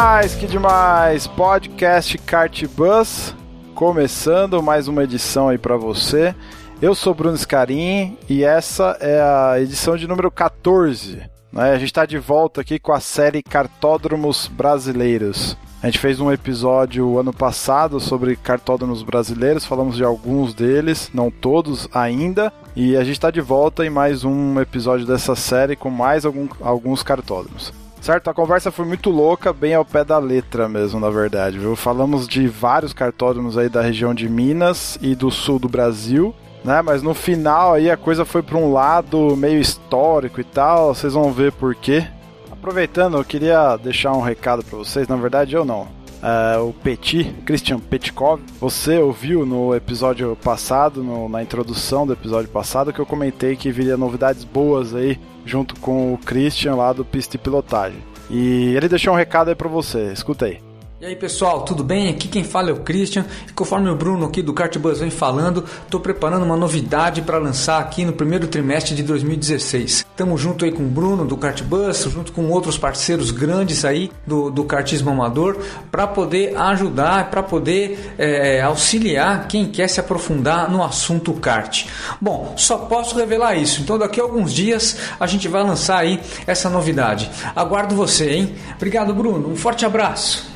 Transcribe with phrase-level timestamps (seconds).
[0.00, 1.26] Demais, que demais!
[1.26, 3.36] Podcast Kart Bus,
[3.74, 6.34] começando mais uma edição aí para você.
[6.80, 11.18] Eu sou Bruno Scarim e essa é a edição de número 14.
[11.52, 11.72] Né?
[11.72, 15.54] A gente está de volta aqui com a série Cartódromos Brasileiros.
[15.82, 21.30] A gente fez um episódio ano passado sobre cartódromos brasileiros, falamos de alguns deles, não
[21.30, 25.90] todos ainda, e a gente está de volta em mais um episódio dessa série com
[25.90, 27.79] mais algum, alguns cartódromos.
[28.00, 28.30] Certo?
[28.30, 31.76] A conversa foi muito louca, bem ao pé da letra mesmo, na verdade, viu?
[31.76, 36.34] Falamos de vários cartódromos aí da região de Minas e do sul do Brasil,
[36.64, 36.80] né?
[36.80, 41.12] Mas no final aí a coisa foi para um lado meio histórico e tal, vocês
[41.12, 42.06] vão ver por quê.
[42.50, 45.86] Aproveitando, eu queria deixar um recado para vocês, na verdade eu não.
[46.22, 52.50] É, o Petit, Christian Petkov, você ouviu no episódio passado, no, na introdução do episódio
[52.50, 55.18] passado, que eu comentei que viria novidades boas aí
[55.50, 57.98] junto com o Christian lá do Pista e Pilotagem.
[58.30, 60.69] E ele deixou um recado aí para você, escuta aí.
[61.00, 62.10] E aí pessoal, tudo bem?
[62.10, 65.64] Aqui quem fala é o Christian e conforme o Bruno aqui do Cartbus vem falando,
[65.82, 70.04] estou preparando uma novidade para lançar aqui no primeiro trimestre de 2016.
[70.10, 74.50] Estamos junto aí com o Bruno do Cartbus, junto com outros parceiros grandes aí do,
[74.50, 75.56] do kartismo amador,
[75.90, 81.86] para poder ajudar, para poder é, auxiliar quem quer se aprofundar no assunto kart.
[82.20, 86.20] Bom, só posso revelar isso, então daqui a alguns dias a gente vai lançar aí
[86.46, 87.30] essa novidade.
[87.56, 88.54] Aguardo você, hein?
[88.76, 90.49] Obrigado Bruno, um forte abraço.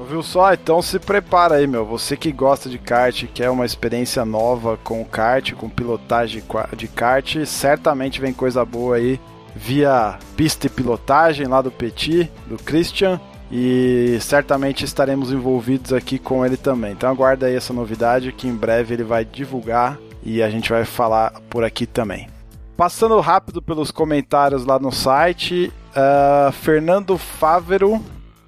[0.00, 0.54] Ouviu só?
[0.54, 1.84] Então se prepara aí, meu.
[1.84, 6.42] Você que gosta de kart, quer uma experiência nova com kart, com pilotagem
[6.74, 9.20] de kart, certamente vem coisa boa aí
[9.54, 13.20] via pista e pilotagem lá do Petit, do Christian.
[13.52, 16.92] E certamente estaremos envolvidos aqui com ele também.
[16.92, 20.86] Então aguarda aí essa novidade que em breve ele vai divulgar e a gente vai
[20.86, 22.26] falar por aqui também.
[22.74, 28.02] Passando rápido pelos comentários lá no site, uh, Fernando Fávero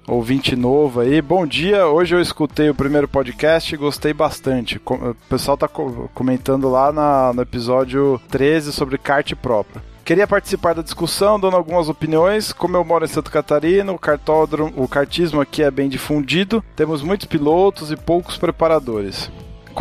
[0.07, 1.21] ouvinte novo aí.
[1.21, 4.81] Bom dia, hoje eu escutei o primeiro podcast e gostei bastante.
[4.85, 9.81] O pessoal tá comentando lá na, no episódio 13 sobre kart próprio.
[10.03, 12.51] Queria participar da discussão, dando algumas opiniões.
[12.51, 16.63] Como eu moro em Santa Catarina, o cartódromo, o kartismo aqui é bem difundido.
[16.75, 19.31] Temos muitos pilotos e poucos preparadores.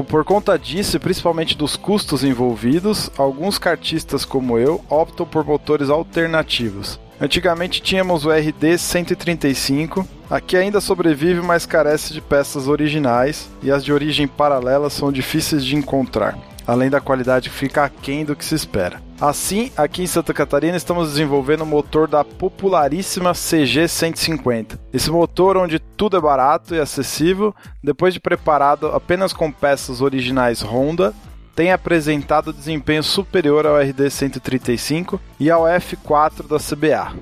[0.08, 5.90] Por conta disso, e principalmente dos custos envolvidos, alguns kartistas como eu optam por motores
[5.90, 6.98] alternativos.
[7.22, 13.84] Antigamente tínhamos o RD 135, aqui ainda sobrevive, mas carece de peças originais e as
[13.84, 18.44] de origem paralela são difíceis de encontrar, além da qualidade que fica aquém do que
[18.44, 19.00] se espera.
[19.20, 24.80] Assim, aqui em Santa Catarina estamos desenvolvendo o motor da popularíssima CG 150.
[24.92, 30.60] Esse motor onde tudo é barato e acessível, depois de preparado apenas com peças originais
[30.60, 31.14] Honda,
[31.54, 37.14] tem apresentado desempenho superior ao RD 135 e ao F4 da CBA,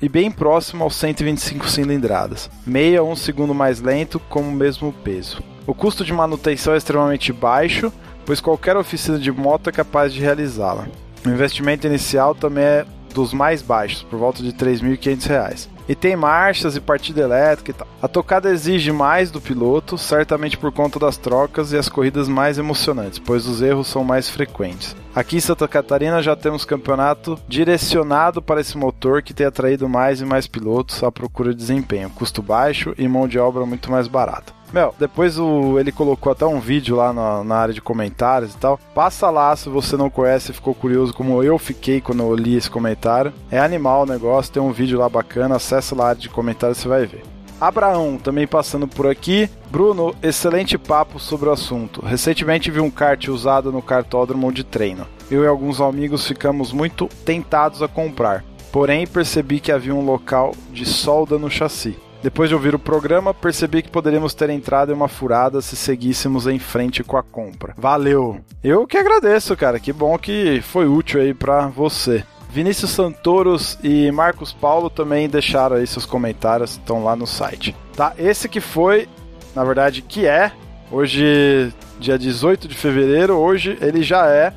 [0.00, 4.92] e bem próximo aos 125 cilindradas, meio a um segundo mais lento com o mesmo
[4.92, 5.42] peso.
[5.66, 7.92] O custo de manutenção é extremamente baixo,
[8.26, 10.86] pois qualquer oficina de moto é capaz de realizá-la.
[11.24, 15.73] O investimento inicial também é dos mais baixos, por volta de R$ 3.500.
[15.88, 17.86] E tem marchas e partida elétrica e tal.
[18.00, 22.58] A tocada exige mais do piloto, certamente por conta das trocas e as corridas mais
[22.58, 24.96] emocionantes, pois os erros são mais frequentes.
[25.14, 30.20] Aqui em Santa Catarina já temos campeonato direcionado para esse motor que tem atraído mais
[30.20, 34.08] e mais pilotos à procura de desempenho, custo baixo e mão de obra muito mais
[34.08, 34.63] barata.
[34.74, 38.56] Meu, depois o, ele colocou até um vídeo lá na, na, área de comentários e
[38.56, 38.76] tal.
[38.92, 42.56] Passa lá se você não conhece e ficou curioso, como eu fiquei quando eu li
[42.56, 43.32] esse comentário.
[43.52, 46.78] É animal o negócio, tem um vídeo lá bacana, acessa lá a área de comentários
[46.78, 47.22] você vai ver.
[47.60, 49.48] Abraão, também passando por aqui.
[49.70, 52.04] Bruno, excelente papo sobre o assunto.
[52.04, 55.06] Recentemente vi um kart usado no cartódromo de treino.
[55.30, 58.44] Eu e alguns amigos ficamos muito tentados a comprar.
[58.72, 61.96] Porém, percebi que havia um local de solda no chassi.
[62.24, 66.46] Depois de ouvir o programa, percebi que poderíamos ter entrado em uma furada se seguíssemos
[66.46, 67.74] em frente com a compra.
[67.76, 68.40] Valeu!
[68.62, 69.78] Eu que agradeço, cara.
[69.78, 72.24] Que bom que foi útil aí para você.
[72.48, 77.76] Vinícius Santoros e Marcos Paulo também deixaram aí seus comentários, estão lá no site.
[77.94, 78.14] Tá?
[78.16, 79.06] Esse que foi,
[79.54, 80.50] na verdade, que é,
[80.90, 84.50] hoje, dia 18 de fevereiro, hoje ele já é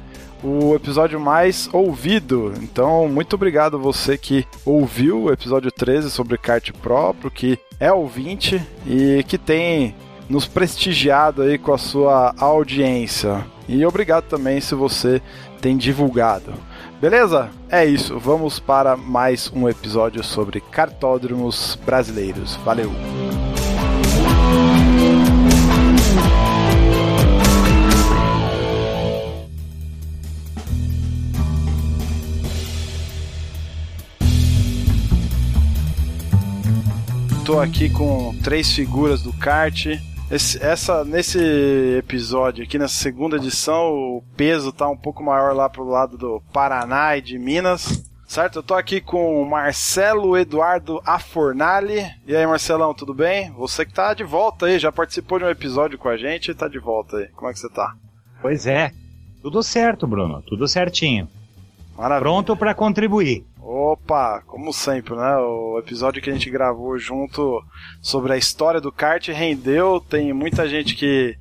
[0.44, 2.54] o episódio mais ouvido.
[2.62, 8.62] Então, muito obrigado você que ouviu o episódio 13 sobre kart próprio, que é ouvinte
[8.86, 9.96] e que tem
[10.30, 13.46] nos prestigiado aí com a sua audiência.
[13.68, 15.22] E obrigado também se você
[15.62, 16.54] tem divulgado.
[17.02, 17.50] Beleza?
[17.70, 18.18] É isso.
[18.18, 22.56] Vamos para mais um episódio sobre cartódromos brasileiros.
[22.58, 22.92] Valeu!
[37.48, 39.86] Estou aqui com três figuras do kart
[40.30, 41.40] esse, essa, nesse
[41.98, 46.44] episódio aqui, nessa segunda edição, o peso tá um pouco maior lá pro lado do
[46.52, 48.04] Paraná e de Minas.
[48.28, 48.58] Certo?
[48.60, 52.06] Eu tô aqui com o Marcelo Eduardo Afornali.
[52.28, 53.50] E aí, Marcelão, tudo bem?
[53.52, 56.54] Você que tá de volta aí, já participou de um episódio com a gente e
[56.54, 57.30] tá de volta aí.
[57.30, 57.96] Como é que você tá?
[58.42, 58.92] Pois é.
[59.42, 60.42] Tudo certo, Bruno.
[60.42, 61.30] Tudo certinho.
[61.98, 62.20] Maravilha.
[62.20, 63.46] Pronto para contribuir.
[63.70, 65.36] Opa, como sempre, né?
[65.40, 67.62] O episódio que a gente gravou junto
[68.02, 70.00] sobre a história do kart rendeu.
[70.00, 71.38] Tem muita gente que,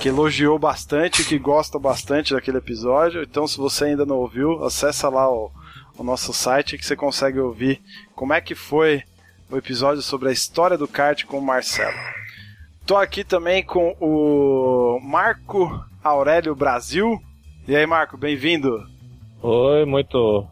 [0.00, 3.22] que elogiou bastante, que gosta bastante daquele episódio.
[3.22, 5.50] Então, se você ainda não ouviu, acessa lá o,
[5.98, 7.82] o nosso site que você consegue ouvir
[8.14, 9.02] como é que foi
[9.50, 11.98] o episódio sobre a história do kart com o Marcelo.
[12.86, 17.20] Tô aqui também com o Marco Aurélio Brasil.
[17.68, 18.82] E aí, Marco, bem-vindo.
[19.42, 20.48] Oi, muito,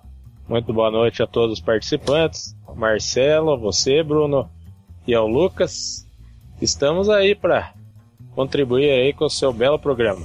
[0.48, 2.54] muito boa noite a todos os participantes.
[2.76, 4.48] Marcelo, você, Bruno
[5.06, 6.06] e ao Lucas.
[6.60, 7.72] Estamos aí para
[8.34, 10.24] contribuir aí com o seu belo programa.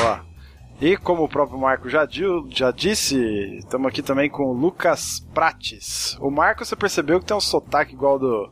[0.00, 0.24] Boa.
[0.80, 2.06] E como o próprio Marco já,
[2.50, 3.16] já disse,
[3.58, 6.16] estamos aqui também com o Lucas Prates.
[6.20, 8.50] O Marco, você percebeu que tem um sotaque igual do,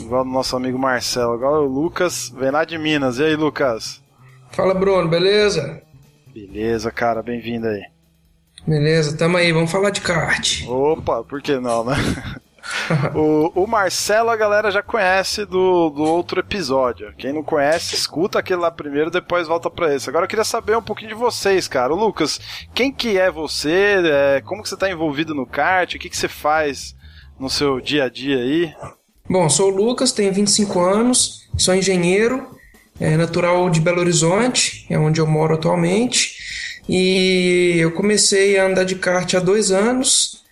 [0.00, 1.32] igual do nosso amigo Marcelo.
[1.32, 3.18] Agora o Lucas vem lá de Minas.
[3.18, 4.02] E aí, Lucas?
[4.50, 5.82] Fala, Bruno, beleza?
[6.32, 7.93] Beleza, cara, bem-vindo aí.
[8.66, 10.66] Beleza, tamo aí, vamos falar de kart.
[10.66, 11.96] Opa, por que não, né?
[13.14, 17.12] o, o, Marcelo a galera já conhece do, do outro episódio.
[17.18, 20.08] Quem não conhece, escuta aquele lá primeiro, depois volta para esse.
[20.08, 21.92] Agora eu queria saber um pouquinho de vocês, cara.
[21.92, 22.40] O Lucas,
[22.74, 23.96] quem que é você?
[24.04, 25.94] É, como que você tá envolvido no kart?
[25.94, 26.96] O que, que você faz
[27.38, 28.74] no seu dia a dia aí?
[29.28, 32.46] Bom, sou o Lucas, tenho 25 anos, sou engenheiro,
[33.00, 36.33] é natural de Belo Horizonte, é onde eu moro atualmente.
[36.88, 40.42] E eu comecei a andar de kart há dois anos,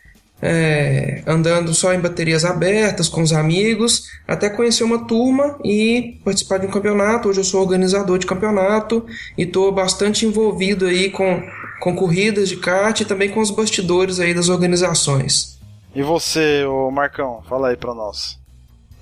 [0.41, 6.59] é, andando só em baterias abertas com os amigos, até conhecer uma turma e participar
[6.59, 7.29] de um campeonato.
[7.29, 9.05] Hoje eu sou organizador de campeonato
[9.37, 11.43] e estou bastante envolvido aí com,
[11.81, 15.61] com corridas de kart e também com os bastidores aí das organizações.
[15.95, 18.41] E você, o Marcão, fala aí para nós.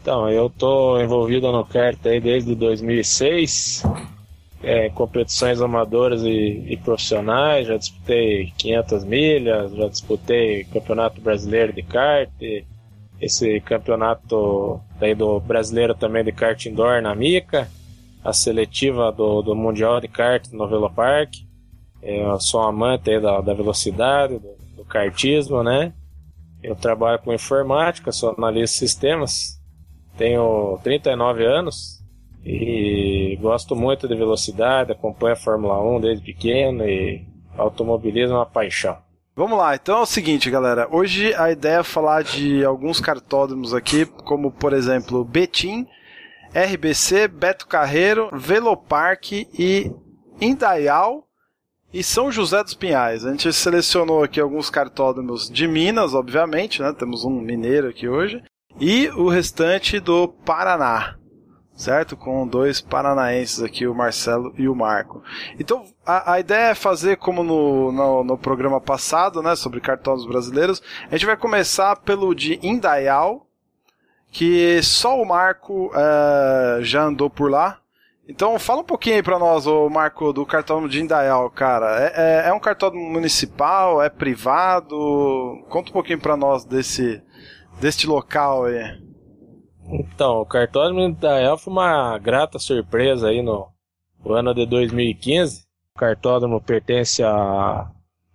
[0.03, 3.85] Então, eu tô envolvido no kart aí desde 2006
[4.63, 11.83] é, competições amadoras e, e, profissionais, já disputei 500 milhas, já disputei campeonato brasileiro de
[11.83, 12.31] kart,
[13.21, 17.69] esse campeonato daí do brasileiro também de kart indoor na Mica,
[18.23, 21.35] a seletiva do, do mundial de kart no Velo Park.
[22.03, 25.93] É, eu sou um amante da, da velocidade, do, do kartismo, né?
[26.63, 29.59] Eu trabalho com informática, sou analista de sistemas,
[30.19, 32.00] tenho 39 anos,
[32.45, 37.25] e gosto muito de velocidade, acompanho a Fórmula 1 desde pequeno e
[37.57, 38.97] automobilismo é uma paixão.
[39.37, 40.89] Vamos lá, então é o seguinte, galera.
[40.91, 45.87] Hoje a ideia é falar de alguns cartódromos aqui, como por exemplo Betim,
[46.55, 49.93] RBC, Beto Carreiro, Velopark e
[50.41, 51.27] Indaial
[51.93, 53.25] e São José dos Pinhais.
[53.25, 56.93] A gente selecionou aqui alguns cartódromos de Minas, obviamente, né?
[56.93, 58.43] Temos um mineiro aqui hoje.
[58.81, 61.20] E o restante do Paraná
[61.81, 62.17] certo?
[62.17, 65.23] Com dois paranaenses aqui, o Marcelo e o Marco.
[65.59, 70.27] Então, a, a ideia é fazer como no, no, no, programa passado, né, sobre cartões
[70.27, 70.83] brasileiros.
[71.09, 73.47] A gente vai começar pelo de Indaial,
[74.31, 77.79] que só o Marco é, já andou por lá.
[78.29, 81.99] Então, fala um pouquinho aí pra nós, o Marco, do cartão de Indaial, cara.
[81.99, 84.03] É, é, é um cartão municipal?
[84.03, 85.65] É privado?
[85.69, 87.23] Conta um pouquinho pra nós desse,
[87.81, 89.10] deste local aí.
[89.93, 93.69] Então, o cartódromo da Elfa foi uma grata surpresa aí no,
[94.25, 95.65] no ano de 2015.
[95.97, 97.91] O cartódromo pertence a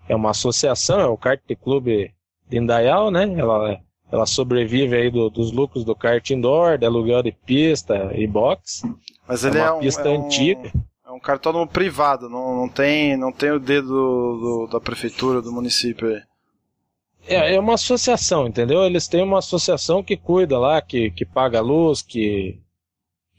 [0.08, 2.14] é uma associação, é o Kart Clube
[2.48, 3.24] de Indaial, né?
[3.38, 3.80] Ela,
[4.12, 8.84] ela sobrevive aí do, dos lucros do kart indoor, de aluguel de pista e box.
[9.28, 10.72] Mas ele é, uma é um, pista é antiga.
[10.76, 14.80] Um, é um cartódromo privado, não, não, tem, não tem o dedo do, do, da
[14.80, 16.22] prefeitura, do município aí.
[17.28, 18.84] É, é uma associação, entendeu?
[18.84, 22.60] Eles têm uma associação que cuida lá, que, que paga a luz, que,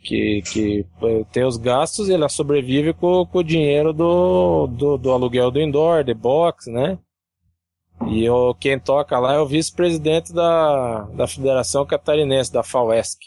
[0.02, 0.86] que, que
[1.32, 5.60] tem os gastos e ela sobrevive com, com o dinheiro do, do, do, aluguel do
[5.60, 6.98] indoor, de box, né?
[8.08, 13.18] E o, quem toca lá é o vice-presidente da, da Federação Catarinense, da FAUESC.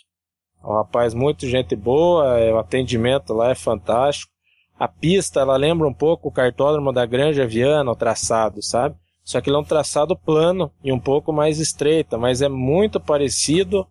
[0.63, 4.31] É um rapaz muito gente boa, é, o atendimento lá é fantástico.
[4.77, 8.95] A pista, ela lembra um pouco o cartódromo da Granja Viana, o traçado, sabe?
[9.29, 12.99] Só que ele é um traçado plano e um pouco mais estreita, mas é muito
[12.99, 13.87] parecido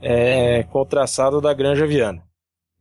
[0.00, 2.22] é, com o traçado da Granja Viana.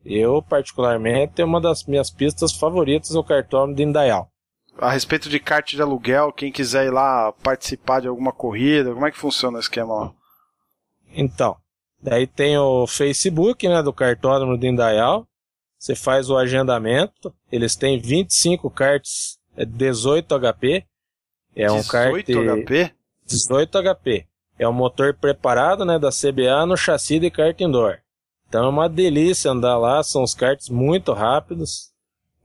[0.05, 4.29] Eu, particularmente, é uma das minhas pistas favoritas o cartódromo de Indaial.
[4.77, 9.07] A respeito de kart de aluguel, quem quiser ir lá participar de alguma corrida, como
[9.07, 10.13] é que funciona o esquema?
[11.11, 11.57] Então,
[11.99, 15.27] daí tem o Facebook, né, do cartódromo de Indaial.
[15.79, 17.33] Você faz o agendamento.
[17.51, 20.85] Eles têm 25 karts 18 HP.
[21.55, 22.91] É um kart 18 HP?
[23.25, 24.25] 18 HP.
[24.59, 27.97] É um motor preparado, né, da CBA no chassi de kart indoor.
[28.47, 31.91] Então é uma delícia andar lá, são os karts muito rápidos,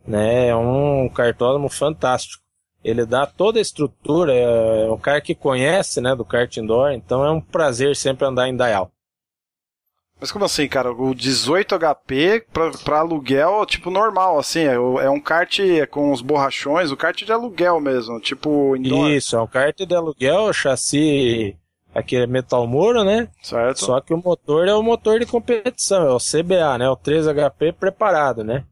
[0.07, 0.49] né?
[0.49, 2.43] É um cartódromo fantástico.
[2.83, 7.25] Ele dá toda a estrutura, é um cara que conhece, né, do kart indoor, então
[7.25, 8.91] é um prazer sempre andar em Dial.
[10.21, 10.93] Mas como assim, cara?
[10.93, 15.59] O 18 HP pra, pra aluguel, tipo, normal, assim, é, é um kart
[15.91, 19.11] com os borrachões, o kart de aluguel mesmo, tipo indoor.
[19.11, 21.57] Isso, é um kart de aluguel, chassi
[21.95, 23.29] Aqui é metal muro, né?
[23.43, 23.85] Certo.
[23.85, 26.89] Só que o motor é o motor de competição, é o CBA, né?
[26.89, 28.65] O 3HP preparado, né?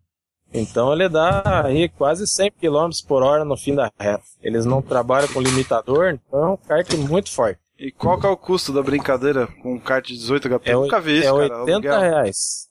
[0.55, 4.23] Então ele dá aí quase 100 km por hora no fim da reta.
[4.41, 7.61] Eles não trabalham com limitador, então é um kart muito forte.
[7.79, 10.71] E qual que é o custo da brincadeira com um kart de 18 HP?
[10.71, 11.61] É, Eu nunca vi isso, é cara.
[11.63, 12.01] 80 aluguel.
[12.01, 12.69] reais.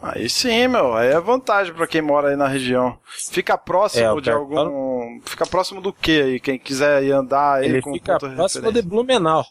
[0.00, 0.94] Aí sim, meu.
[0.94, 2.98] Aí é vantagem pra quem mora aí na região.
[3.06, 5.20] Fica próximo É, de algum.
[5.24, 6.40] Fica próximo do que aí?
[6.40, 8.90] Quem quiser ir andar aí Ele com fica ponto de próximo de referência.
[8.90, 9.44] Blumenau.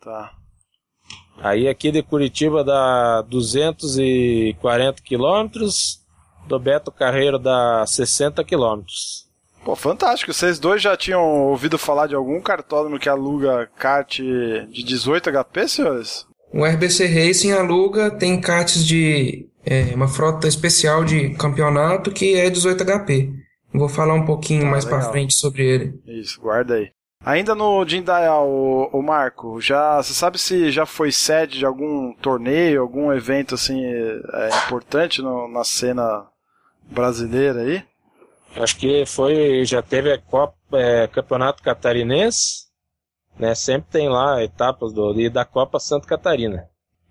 [0.00, 0.32] Tá.
[1.38, 6.00] Aí aqui de Curitiba dá 240 quilômetros,
[6.46, 9.23] do Beto Carreiro dá 60 quilômetros.
[9.64, 10.32] Pô, fantástico.
[10.32, 15.68] Vocês dois já tinham ouvido falar de algum cartódromo que aluga kart de 18 HP,
[15.68, 16.26] senhores?
[16.52, 22.48] O RBC Racing aluga, tem karts de é, uma frota especial de campeonato que é
[22.50, 23.32] 18 HP.
[23.72, 25.10] Vou falar um pouquinho Ah, mais pra legal.
[25.12, 26.00] frente sobre ele.
[26.06, 26.90] Isso, guarda aí.
[27.24, 32.12] Ainda no Jindayal, o, o Marco, já você sabe se já foi sede de algum
[32.12, 36.26] torneio, algum evento assim é, importante no- na cena
[36.90, 37.82] brasileira aí?
[38.56, 42.64] Acho que foi, já teve a Copa, é, Campeonato Catarinense,
[43.38, 43.54] né?
[43.54, 46.68] Sempre tem lá etapas do, e da Copa Santa Catarina.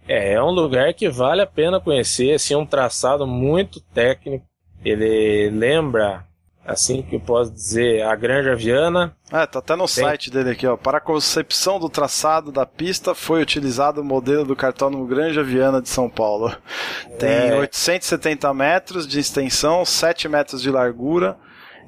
[0.08, 4.46] É, é um lugar que vale a pena conhecer, assim, um traçado muito técnico.
[4.84, 6.26] Ele lembra,
[6.66, 9.16] assim que eu posso dizer, a Granja Viana.
[9.32, 10.78] Ah, tá até no site dele aqui, ó.
[10.78, 15.82] Para a concepção do traçado da pista foi utilizado o modelo do cartódromo Granja Viana
[15.82, 16.56] de São Paulo.
[17.20, 17.60] Tem É.
[17.60, 21.38] 870 metros de extensão, 7 metros de largura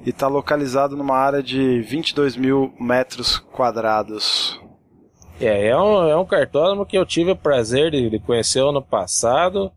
[0.06, 4.60] e está localizado numa área de 22 mil metros quadrados.
[5.40, 8.82] É, é um, é um cartódromo que eu tive o prazer de, de conhecer ano
[8.82, 9.72] passado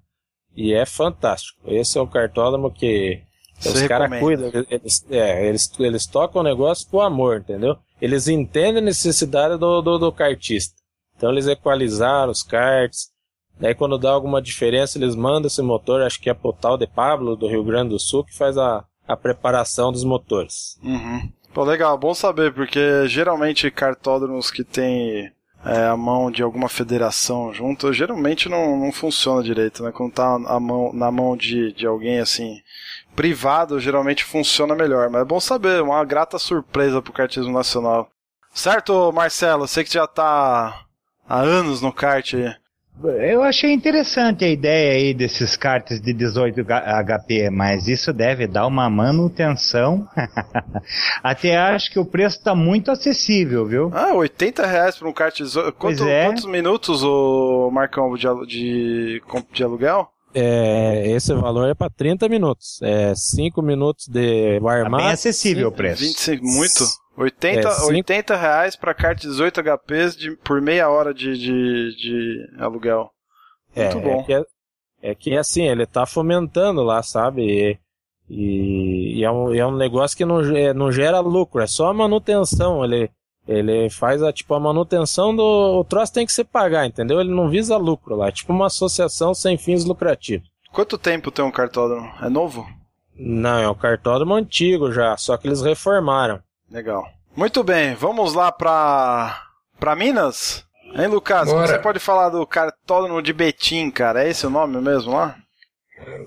[0.55, 1.61] e é fantástico.
[1.67, 3.23] Esse é um cartódromo que
[3.59, 7.77] Você os caras cuidam, eles, é, eles, eles tocam o negócio com amor, entendeu?
[8.01, 10.75] Eles entendem a necessidade do, do, do kartista.
[11.17, 13.11] Então eles equalizaram os karts.
[13.59, 16.87] Daí quando dá alguma diferença, eles mandam esse motor, acho que é pro tal de
[16.87, 20.79] Pablo, do Rio Grande do Sul, que faz a, a preparação dos motores.
[20.83, 21.29] Uhum.
[21.53, 25.33] Pô, legal, bom saber, porque geralmente cartódromos que tem
[25.65, 29.91] é, a mão de alguma federação junto, geralmente não, não funciona direito, né?
[29.91, 32.61] Quando tá a mão, na mão de, de alguém assim,
[33.19, 35.11] privado, geralmente funciona melhor.
[35.11, 38.09] Mas é bom saber, uma grata surpresa pro kartismo nacional.
[38.55, 39.67] Certo, Marcelo?
[39.67, 40.85] Você que já tá
[41.29, 42.55] há anos no kart aí.
[43.29, 48.67] Eu achei interessante a ideia aí desses karts de 18 HP, mas isso deve dar
[48.69, 50.09] uma manutenção.
[51.23, 53.91] Até acho que o preço está muito acessível, viu?
[53.95, 55.73] Ah, 80 reais pra um kart de 18.
[55.79, 56.27] Pois Quanto- é.
[56.27, 59.23] Quantos minutos o Marcão de, de,
[59.53, 60.09] de aluguel?
[60.35, 62.81] É, esse valor é para 30 minutos.
[62.83, 64.97] É 5 minutos de warm-up.
[65.03, 66.03] bem acessível o preço.
[66.03, 66.85] 25, muito?
[67.17, 71.97] 80, É, cinco- 80 reais pra kart 18 HPs de, por meia hora de, de,
[71.97, 73.11] de aluguel.
[73.75, 74.21] É, Muito bom.
[74.21, 74.43] É que, é,
[75.03, 77.43] é que, assim, ele tá fomentando lá, sabe?
[77.43, 77.79] E,
[78.31, 81.89] e, e é, um, é um negócio que não, ge- não gera lucro, é só
[81.89, 82.85] a manutenção.
[82.85, 83.11] Ele,
[83.49, 85.81] ele faz a, tipo, a manutenção do.
[85.81, 87.19] O troço tem que se pagar, entendeu?
[87.19, 88.29] Ele não visa lucro lá.
[88.29, 90.47] É tipo uma associação sem fins lucrativos.
[90.71, 92.13] Quanto tempo tem um cartódromo?
[92.21, 92.69] É novo?
[93.19, 96.41] Não, é um cartódromo antigo já, só que eles reformaram.
[96.71, 97.09] Legal.
[97.35, 99.43] Muito bem, vamos lá pra,
[99.81, 100.65] pra Minas?
[100.95, 101.49] Hein, Lucas?
[101.49, 101.67] Bora.
[101.67, 104.25] Você pode falar do cartódromo de Betim, cara?
[104.25, 105.37] É esse o nome mesmo lá?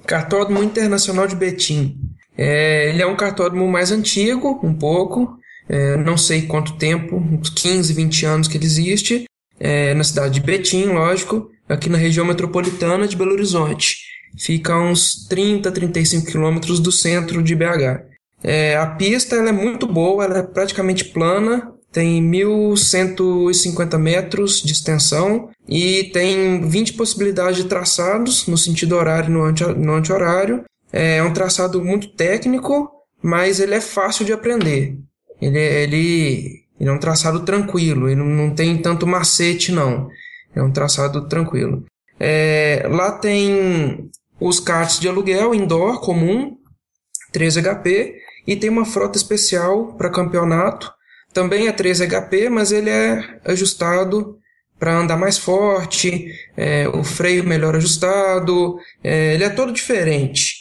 [0.06, 1.98] Cartódromo Internacional de Betim.
[2.38, 5.38] É, ele é um cartódromo mais antigo, um pouco,
[5.72, 9.24] é, não sei quanto tempo, uns 15, 20 anos que ele existe,
[9.58, 13.96] é, na cidade de Betim, lógico, aqui na região metropolitana de Belo Horizonte.
[14.38, 18.04] Fica a uns 30, 35 quilômetros do centro de BH.
[18.44, 24.74] É, a pista ela é muito boa, ela é praticamente plana, tem 1.150 metros de
[24.74, 30.56] extensão e tem 20 possibilidades de traçados no sentido horário e no anti-horário.
[30.56, 32.90] Anti é um traçado muito técnico,
[33.24, 34.98] mas ele é fácil de aprender.
[35.42, 40.08] Ele, ele, ele é um traçado tranquilo, ele não tem tanto macete, não.
[40.56, 41.86] É um traçado tranquilo.
[42.20, 46.58] É, lá tem os karts de aluguel indoor comum,
[47.32, 50.92] 3 HP, e tem uma frota especial para campeonato
[51.34, 54.38] também é 3 HP, mas ele é ajustado
[54.78, 60.56] para andar mais forte, é, o freio melhor ajustado, é, ele é todo diferente.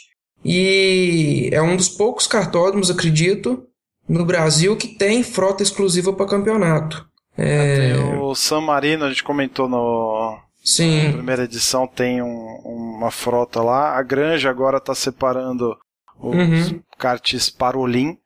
[0.45, 3.63] E é um dos poucos cartódromos, acredito,
[4.11, 7.07] no Brasil que tem frota exclusiva para campeonato.
[7.37, 7.93] É...
[7.93, 11.07] Tem o San Marino, a gente comentou no, Sim.
[11.07, 13.97] Na primeira edição tem um, uma frota lá.
[13.97, 15.77] A Granja agora está separando
[16.19, 16.81] os uhum.
[16.97, 18.17] karts Parolin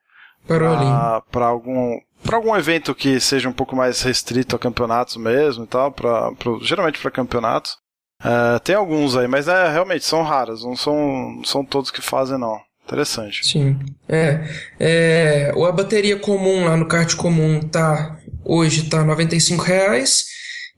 [0.46, 5.68] para algum para algum evento que seja um pouco mais restrito a campeonatos mesmo e
[5.68, 7.78] tal, pra, pra geralmente para campeonatos.
[8.20, 12.40] Uh, tem alguns aí, mas é, realmente são raras, não são, são todos que fazem,
[12.40, 12.60] não.
[12.86, 13.46] Interessante.
[13.46, 13.80] Sim.
[14.08, 14.48] É,
[14.80, 20.26] é, a bateria comum lá no kart comum tá hoje tá R$ reais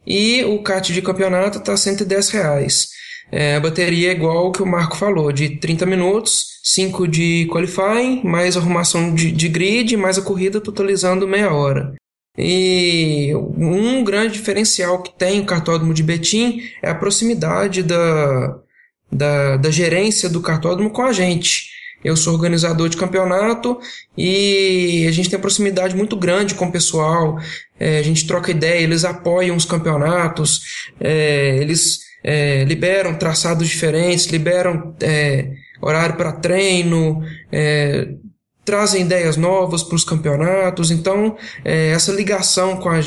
[0.06, 2.88] e o kart de campeonato tá R$ reais.
[3.30, 8.22] É, a bateria é igual que o Marco falou, de 30 minutos, 5 de qualifying,
[8.24, 11.94] mais arrumação de, de grid, mais a corrida totalizando meia hora.
[12.38, 18.60] E um grande diferencial que tem o cartódromo de Betim é a proximidade da,
[19.12, 21.77] da, da gerência do cartódromo com a gente.
[22.04, 23.80] Eu sou organizador de campeonato
[24.18, 27.38] e a gente tem proximidade muito grande com o pessoal.
[27.80, 30.62] É, a gente troca ideia, eles apoiam os campeonatos,
[31.00, 38.08] é, eles é, liberam traçados diferentes, liberam é, horário para treino, é,
[38.64, 40.92] trazem ideias novas para os campeonatos.
[40.92, 43.00] Então, é, essa ligação com a,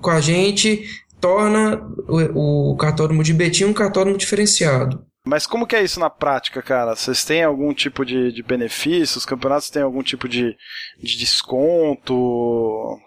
[0.00, 0.84] com a gente
[1.20, 5.04] torna o, o cartódromo de Betim um cartódromo diferenciado.
[5.26, 6.94] Mas como que é isso na prática, cara?
[6.94, 9.18] Vocês têm algum tipo de, de benefício?
[9.18, 10.56] Os campeonatos têm algum tipo de,
[11.02, 12.14] de desconto?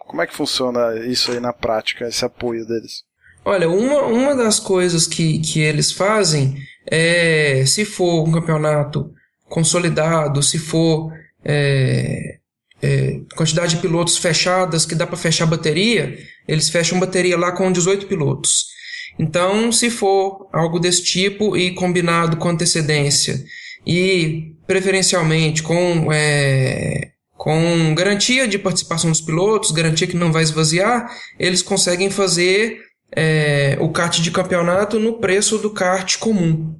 [0.06, 3.06] Como é que funciona isso aí na prática, esse apoio deles?
[3.46, 9.14] Olha, uma, uma das coisas que, que eles fazem é, se for um campeonato
[9.48, 12.38] consolidado, se for é,
[12.82, 17.72] é, quantidade de pilotos fechadas que dá para fechar bateria, eles fecham bateria lá com
[17.72, 18.78] 18 pilotos.
[19.18, 23.44] Então, se for algo desse tipo e combinado com antecedência
[23.86, 31.10] e preferencialmente com é, com garantia de participação dos pilotos, garantia que não vai esvaziar,
[31.40, 32.82] eles conseguem fazer
[33.16, 36.76] é, o kart de campeonato no preço do kart comum.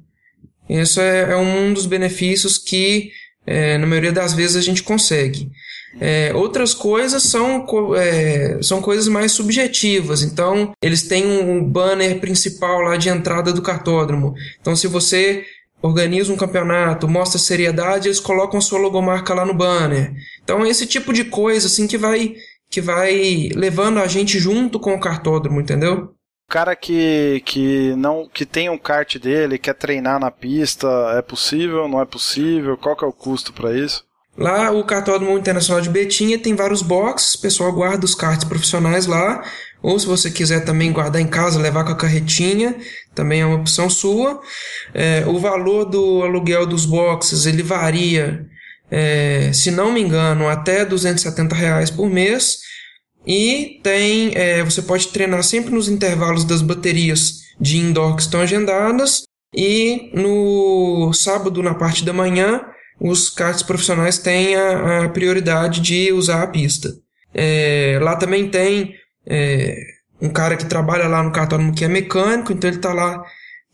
[0.68, 3.10] Isso é, é um dos benefícios que,
[3.46, 5.50] é, na maioria das vezes, a gente consegue.
[5.98, 10.22] É, outras coisas são, é, são coisas mais subjetivas.
[10.22, 14.34] Então, eles têm um banner principal lá de entrada do cartódromo.
[14.60, 15.44] Então, se você
[15.82, 20.12] organiza um campeonato, mostra seriedade, eles colocam sua logomarca lá no banner.
[20.44, 22.34] Então, esse tipo de coisa assim que vai
[22.68, 26.14] que vai levando a gente junto com o cartódromo, entendeu?
[26.50, 31.86] cara que, que não que tem um kart dele, quer treinar na pista, é possível,
[31.86, 32.76] não é possível?
[32.76, 34.04] Qual que é o custo para isso?
[34.40, 39.04] Lá o Cartódromo Internacional de Betinha tem vários boxes, o pessoal guarda os karts profissionais
[39.04, 39.44] lá,
[39.82, 42.74] ou se você quiser também guardar em casa, levar com a carretinha,
[43.14, 44.40] também é uma opção sua.
[44.94, 48.46] É, o valor do aluguel dos boxes ele varia,
[48.90, 52.60] é, se não me engano, até 270 reais por mês.
[53.26, 58.40] E tem, é, você pode treinar sempre nos intervalos das baterias de indoor que estão
[58.40, 59.24] agendadas.
[59.54, 62.62] E no sábado, na parte da manhã,
[63.00, 66.90] os karts profissionais têm a, a prioridade de usar a pista.
[67.32, 68.94] É, lá também tem
[69.26, 69.76] é,
[70.20, 73.22] um cara que trabalha lá no cartódromo que é mecânico, então ele está lá.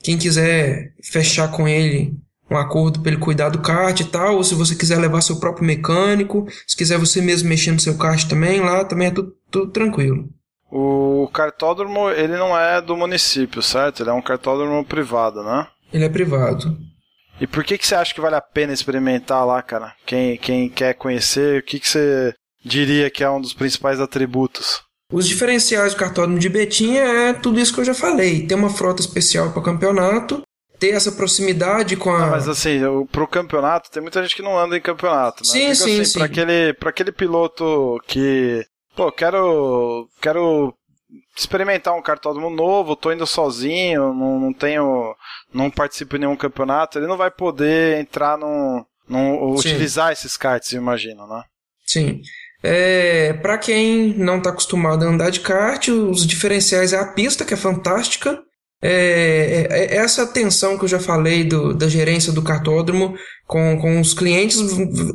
[0.02, 2.14] Quem quiser fechar com ele
[2.48, 5.40] um acordo para ele cuidar do kart e tal, ou se você quiser levar seu
[5.40, 9.32] próprio mecânico, se quiser você mesmo mexer no seu kart também, lá também é tudo,
[9.50, 10.28] tudo tranquilo.
[10.70, 14.02] O cartódromo, ele não é do município, certo?
[14.02, 15.66] Ele é um cartódromo privado, né?
[15.92, 16.76] Ele é privado.
[17.40, 19.94] E por que, que você acha que vale a pena experimentar lá, cara?
[20.06, 24.82] Quem, quem quer conhecer, o que, que você diria que é um dos principais atributos?
[25.12, 28.46] Os diferenciais do cartódromo de Betinha é tudo isso que eu já falei.
[28.46, 30.42] Tem uma frota especial para campeonato,
[30.78, 32.18] ter essa proximidade com a.
[32.18, 32.80] Não, mas assim,
[33.12, 35.50] pro campeonato, tem muita gente que não anda em campeonato, né?
[35.50, 36.18] Sim, sim, assim, sim.
[36.18, 38.64] Pra aquele, pra aquele piloto que.
[38.94, 40.08] Pô, quero.
[40.20, 40.74] Quero
[41.36, 45.14] experimentar um cartódromo novo, tô indo sozinho, não, não tenho.
[45.56, 48.84] Não participo em nenhum campeonato, ele não vai poder entrar num.
[49.08, 51.42] num utilizar esses karts, eu imagino, né?
[51.86, 52.20] Sim.
[52.62, 57.44] É, para quem não está acostumado a andar de kart, os diferenciais é a pista,
[57.44, 58.42] que é fantástica.
[58.82, 63.16] É, é, é essa atenção que eu já falei do, da gerência do cartódromo
[63.46, 64.58] com, com os clientes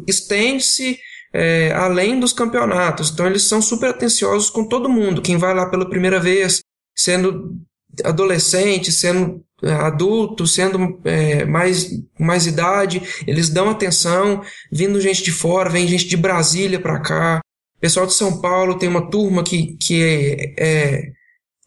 [0.07, 0.97] estende-se
[1.33, 3.11] é, além dos campeonatos.
[3.11, 5.21] Então eles são super atenciosos com todo mundo.
[5.21, 6.61] Quem vai lá pela primeira vez,
[6.95, 7.55] sendo
[8.03, 15.31] adolescente, sendo é, adulto, sendo é, mais, mais idade, eles dão atenção, vindo gente de
[15.31, 17.41] fora, vem gente de Brasília para cá.
[17.79, 21.11] Pessoal de São Paulo tem uma turma que, que é, é,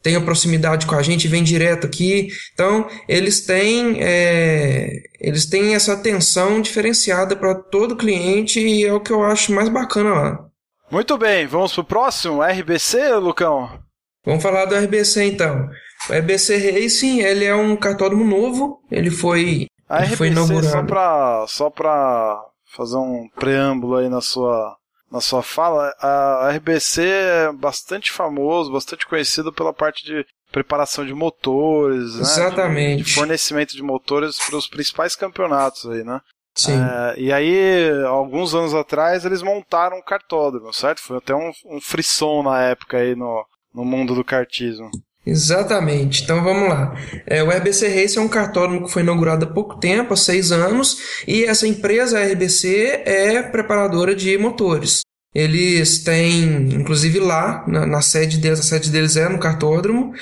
[0.03, 2.29] tem a proximidade com a gente, vem direto aqui.
[2.53, 9.01] Então, eles têm, é, eles têm essa atenção diferenciada para todo cliente e é o
[9.01, 10.45] que eu acho mais bacana lá.
[10.91, 13.83] Muito bem, vamos pro próximo, RBC, Lucão?
[14.25, 15.69] Vamos falar do RBC então.
[16.09, 20.67] O RBC Racing, ele é um cartódromo novo, ele foi, a ele RBC, foi inaugurado.
[20.71, 24.77] Só para só pra fazer um preâmbulo aí na sua,
[25.11, 31.15] na sua fala, a RBC é bastante famoso, bastante conhecido pela parte de preparação de
[31.15, 32.99] motores, Exatamente.
[32.99, 33.05] Né?
[33.05, 36.21] De, fornecimento de motores para os principais campeonatos aí, né?
[36.55, 36.79] Sim.
[36.81, 41.01] É, e aí, alguns anos atrás, eles montaram um cartódromo, certo?
[41.01, 44.89] Foi até um, um frisson na época aí no, no mundo do kartismo.
[45.27, 46.23] Exatamente.
[46.23, 46.95] Então vamos lá.
[47.27, 50.53] É, o RBC Race é um cartódromo que foi inaugurado há pouco tempo, há seis
[50.53, 55.01] anos, e essa empresa, a RBC, é preparadora de motores.
[55.35, 60.13] Eles têm, inclusive lá, na, na, sede deles, a sede deles é no cartódromo,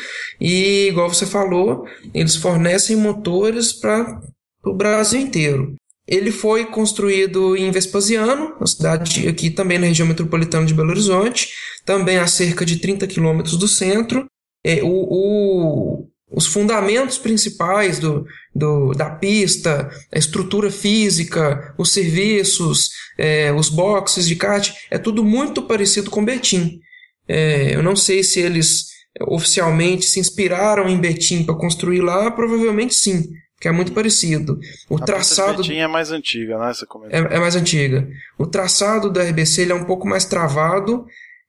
[0.40, 1.84] e igual você falou,
[2.14, 4.20] eles fornecem motores para
[4.64, 5.74] o Brasil inteiro.
[6.08, 11.50] Ele foi construído em Vespasiano, uma cidade aqui também na região metropolitana de Belo Horizonte,
[11.84, 14.26] também a cerca de 30 quilômetros do centro.
[14.64, 22.90] É, o, o, os fundamentos principais do, do, da pista, a estrutura física, os serviços,
[23.18, 26.80] é, os boxes de kart, é tudo muito parecido com Betim.
[27.28, 32.94] É, eu não sei se eles oficialmente se inspiraram em Betim para construir lá, provavelmente
[32.94, 34.58] sim, que é muito parecido.
[34.88, 36.72] O a traçado Betim é mais antiga, né?
[36.72, 38.08] Você é, é, mais antiga.
[38.38, 41.04] O traçado da RBC ele é um pouco mais travado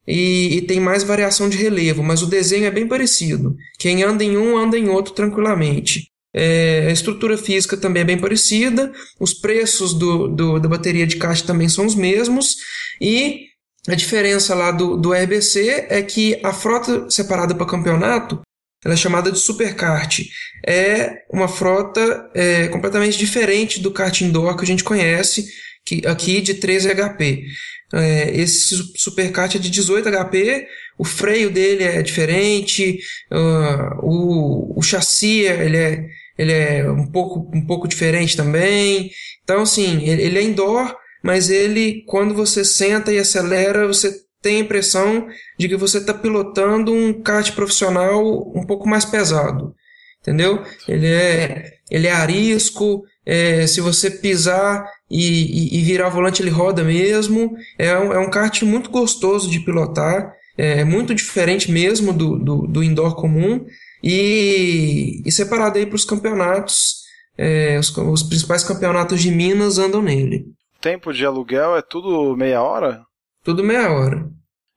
[0.07, 3.55] e, e, tem mais variação de relevo, mas o desenho é bem parecido.
[3.79, 6.07] Quem anda em um, anda em outro tranquilamente.
[6.35, 11.17] É, a estrutura física também é bem parecida, os preços do, do, da bateria de
[11.17, 12.57] caixa também são os mesmos,
[12.99, 13.47] e
[13.87, 18.41] a diferença lá do, do RBC é que a frota separada para campeonato
[18.83, 20.19] ela é chamada de superkart.
[20.65, 25.45] É uma frota é, completamente diferente do kart indoor que a gente conhece
[25.85, 27.45] que, aqui de 13 HP.
[27.93, 32.99] É, esse superkart é de 18 HP, o freio dele é diferente,
[33.31, 36.05] uh, o, o chassi ele é,
[36.37, 39.11] ele é um, pouco, um pouco diferente também.
[39.43, 44.57] Então, assim, ele, ele é indoor, mas ele, quando você senta e acelera, você tem
[44.57, 45.27] a impressão
[45.57, 48.21] de que você está pilotando um kart profissional
[48.55, 49.73] um pouco mais pesado.
[50.19, 50.63] Entendeu?
[50.87, 56.49] Ele é, ele é arisco, é, se você pisar e, e, e, virar volante, ele
[56.49, 57.55] roda mesmo.
[57.77, 62.67] É um, é um kart muito gostoso de pilotar, é muito diferente mesmo do, do,
[62.67, 63.63] do indoor comum.
[64.03, 67.03] E, e separado aí para os campeonatos,
[67.37, 70.45] é, os, os principais campeonatos de Minas andam nele.
[70.81, 73.03] Tempo de aluguel é tudo meia hora?
[73.43, 74.27] Tudo meia hora.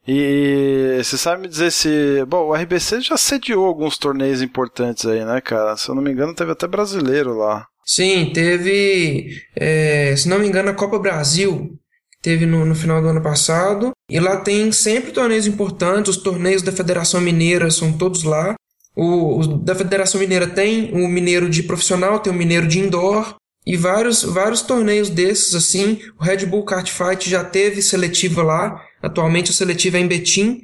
[0.06, 2.24] E você sabe me dizer se.
[2.28, 5.76] Bom, o RBC já sediou alguns torneios importantes aí, né, cara?
[5.76, 7.66] Se eu não me engano, teve até brasileiro lá.
[7.86, 11.78] Sim, teve, é, se não me engano, a Copa Brasil,
[12.20, 13.92] teve no, no, final do ano passado.
[14.10, 18.56] E lá tem sempre torneios importantes, os torneios da Federação Mineira são todos lá.
[18.96, 23.36] O, o da Federação Mineira tem o mineiro de profissional, tem o mineiro de indoor.
[23.64, 26.00] E vários, vários torneios desses, assim.
[26.18, 28.80] O Red Bull Kart Fight já teve seletiva lá.
[29.00, 30.60] Atualmente a seletiva é em Betim.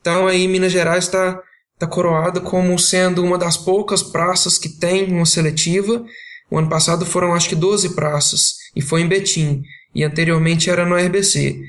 [0.00, 1.38] Então aí Minas Gerais está
[1.78, 6.04] tá coroada como sendo uma das poucas praças que tem uma seletiva.
[6.52, 9.62] O ano passado foram acho que 12 praças e foi em Betim.
[9.94, 11.62] E anteriormente era no RBC.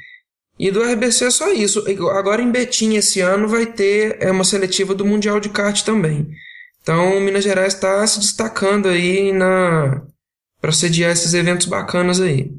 [0.59, 1.85] E do RBC é só isso.
[2.09, 6.27] Agora em Betim esse ano vai ter é, uma seletiva do Mundial de Kart também.
[6.81, 10.05] Então Minas Gerais está se destacando aí na
[10.59, 12.51] para sediar esses eventos bacanas aí.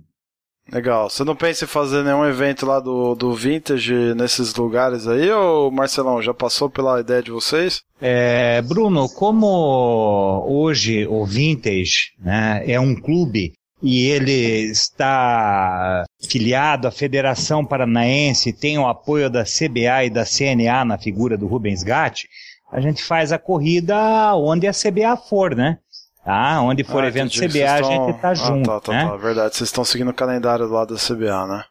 [0.73, 1.11] Legal.
[1.11, 5.71] Você não pensa em fazer nenhum evento lá do, do Vintage nesses lugares aí, ou
[5.71, 7.83] Marcelão, já passou pela ideia de vocês?
[8.01, 16.91] É, Bruno, como hoje o Vintage né, é um clube e ele está filiado à
[16.91, 22.27] Federação Paranaense, tem o apoio da CBA e da CNA na figura do Rubens Gatti,
[22.73, 25.79] a gente faz a corrida onde a CBA for, né?
[26.25, 26.63] Tá?
[26.63, 27.53] Onde for Ah, evento entendi.
[27.59, 29.05] CBA, Vocês a gente estão- tá Ah, junto, tá, tá, né?
[29.11, 29.57] tá, verdade.
[29.57, 31.65] Vocês estão seguindo o calendário lá da CBA, né?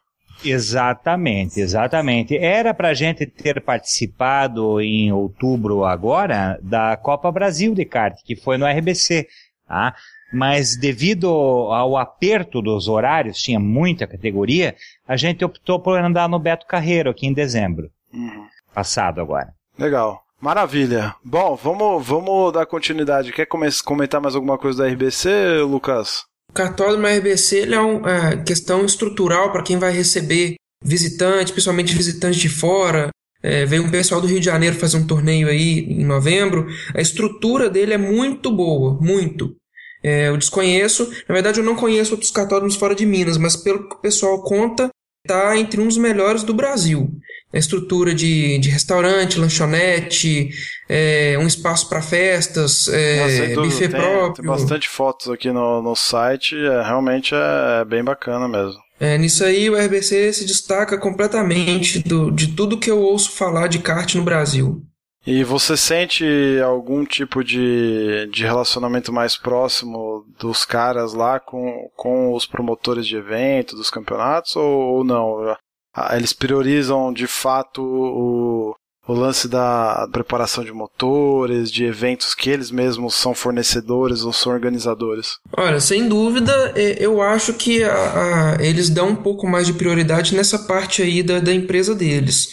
[0.44, 2.36] Exatamente, exatamente.
[2.36, 8.36] Era para a gente ter participado em outubro agora da Copa Brasil de kart, que
[8.36, 9.26] foi no RBC,
[9.66, 9.94] tá?
[10.32, 14.74] Mas devido ao aperto dos horários, tinha muita categoria,
[15.06, 18.46] a gente optou por andar no Beto Carreiro aqui em dezembro, Uhum.
[18.74, 19.52] passado agora.
[19.78, 20.23] Legal.
[20.44, 21.14] Maravilha.
[21.24, 23.32] Bom, vamos, vamos dar continuidade.
[23.32, 26.24] Quer come- comentar mais alguma coisa do RBC, Lucas?
[26.50, 32.38] O cartódromo RBC ele é uma questão estrutural para quem vai receber visitantes, principalmente visitantes
[32.38, 33.08] de fora.
[33.42, 36.66] É, veio um pessoal do Rio de Janeiro fazer um torneio aí em novembro.
[36.94, 39.56] A estrutura dele é muito boa, muito.
[40.02, 43.88] É, eu desconheço, na verdade eu não conheço outros cartódromos fora de Minas, mas pelo
[43.88, 44.90] que o pessoal conta,
[45.26, 47.10] está entre um dos melhores do Brasil.
[47.58, 50.50] Estrutura de, de restaurante, lanchonete,
[50.88, 54.34] é, um espaço para festas, é, dúvida, buffet tem, próprio.
[54.34, 56.56] tem bastante fotos aqui no, no site.
[56.56, 58.82] É, realmente é bem bacana mesmo.
[58.98, 63.66] É, nisso aí o RBC se destaca completamente do, de tudo que eu ouço falar
[63.66, 64.82] de kart no Brasil.
[65.26, 66.24] E você sente
[66.62, 73.16] algum tipo de, de relacionamento mais próximo dos caras lá com, com os promotores de
[73.16, 75.56] evento, dos campeonatos, ou, ou não?
[75.94, 78.74] Ah, Eles priorizam de fato o,
[79.06, 84.52] o lance da preparação de motores, de eventos que eles mesmos são fornecedores ou são
[84.52, 85.38] organizadores?
[85.56, 86.52] Olha, sem dúvida,
[86.98, 91.22] eu acho que a- a- eles dão um pouco mais de prioridade nessa parte aí
[91.22, 92.48] da, da empresa deles.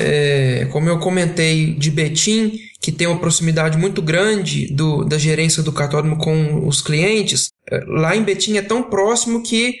[0.00, 5.62] É, como eu comentei de Betim, que tem uma proximidade muito grande do, da gerência
[5.62, 9.76] do cartódromo com os clientes, é, lá em Betim é tão próximo que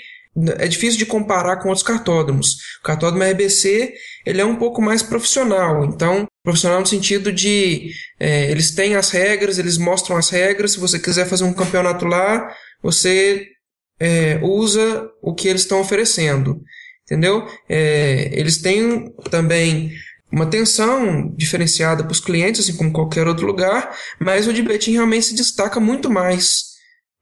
[0.58, 2.54] é difícil de comparar com outros cartódromos.
[2.80, 3.94] O cartódromo RBC
[4.26, 9.10] ele é um pouco mais profissional, então profissional no sentido de é, eles têm as
[9.10, 10.72] regras, eles mostram as regras.
[10.72, 13.46] Se você quiser fazer um campeonato lá, você
[14.00, 16.60] é, usa o que eles estão oferecendo,
[17.04, 17.46] entendeu?
[17.68, 19.92] É, eles têm também
[20.32, 24.92] uma atenção diferenciada para os clientes, assim como qualquer outro lugar, mas o de Betim
[24.92, 26.74] realmente se destaca muito mais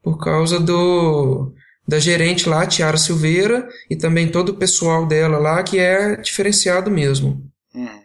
[0.03, 1.53] por causa do
[1.87, 6.91] da gerente lá, Tiara Silveira, e também todo o pessoal dela lá, que é diferenciado
[6.91, 7.43] mesmo.
[7.75, 8.03] Hum.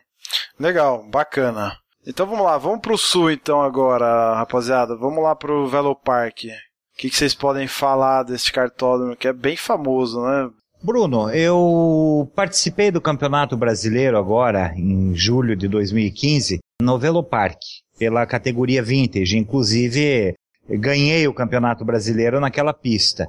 [0.59, 1.77] Legal, bacana.
[2.05, 4.95] Então vamos lá, vamos pro sul então agora, rapaziada.
[4.95, 6.45] Vamos lá pro Velo Park.
[6.45, 10.49] O que, que vocês podem falar deste cartódromo que é bem famoso, né?
[10.81, 17.59] Bruno, eu participei do Campeonato Brasileiro agora, em julho de 2015, no Velo Park,
[17.99, 19.37] pela categoria Vintage.
[19.37, 20.33] Inclusive,
[20.69, 23.27] ganhei o Campeonato Brasileiro naquela pista.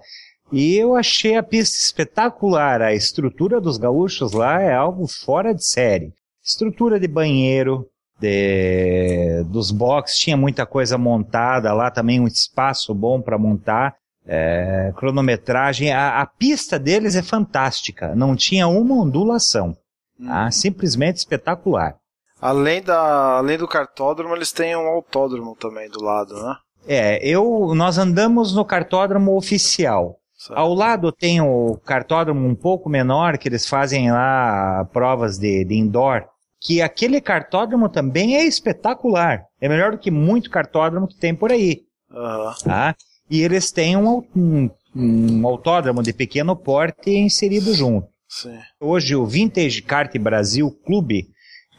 [0.51, 2.81] E eu achei a pista espetacular.
[2.81, 6.13] A estrutura dos gaúchos lá é algo fora de série.
[6.43, 7.87] Estrutura de banheiro,
[8.19, 13.95] de, dos boxes, tinha muita coisa montada lá, também um espaço bom para montar.
[14.27, 19.75] É, cronometragem, a, a pista deles é fantástica, não tinha uma ondulação,
[20.23, 20.51] tá?
[20.51, 21.97] simplesmente espetacular.
[22.39, 26.57] Além, da, além do cartódromo, eles têm um autódromo também do lado, né?
[26.87, 30.19] É, eu, nós andamos no cartódromo oficial.
[30.55, 35.75] Ao lado tem o cartódromo um pouco menor, que eles fazem lá provas de, de
[35.75, 36.25] indoor,
[36.61, 39.45] que aquele cartódromo também é espetacular.
[39.61, 41.83] É melhor do que muito cartódromo que tem por aí.
[42.11, 42.55] Aham.
[42.65, 42.97] Tá?
[43.31, 48.09] E eles têm um, um, um autódromo de pequeno porte inserido junto.
[48.29, 48.59] Sim.
[48.81, 51.29] Hoje o Vintage Kart Brasil Clube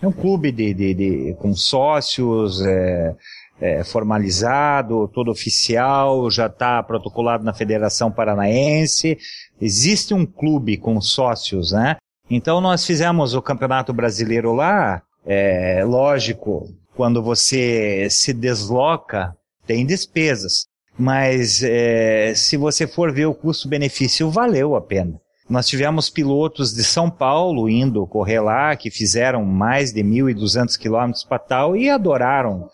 [0.01, 3.15] é um clube de, de, de- com sócios, é,
[3.59, 9.17] é, formalizado, todo oficial, já está protocolado na Federação Paranaense.
[9.61, 11.97] Existe um clube com sócios, né?
[12.29, 15.01] Então nós fizemos o Campeonato Brasileiro lá.
[15.25, 20.67] É lógico, quando você se desloca, tem despesas.
[20.97, 25.19] Mas é, se você for ver o custo-benefício, valeu a pena.
[25.49, 31.23] Nós tivemos pilotos de São Paulo indo correr lá, que fizeram mais de 1.200 quilômetros
[31.23, 32.69] para tal e adoraram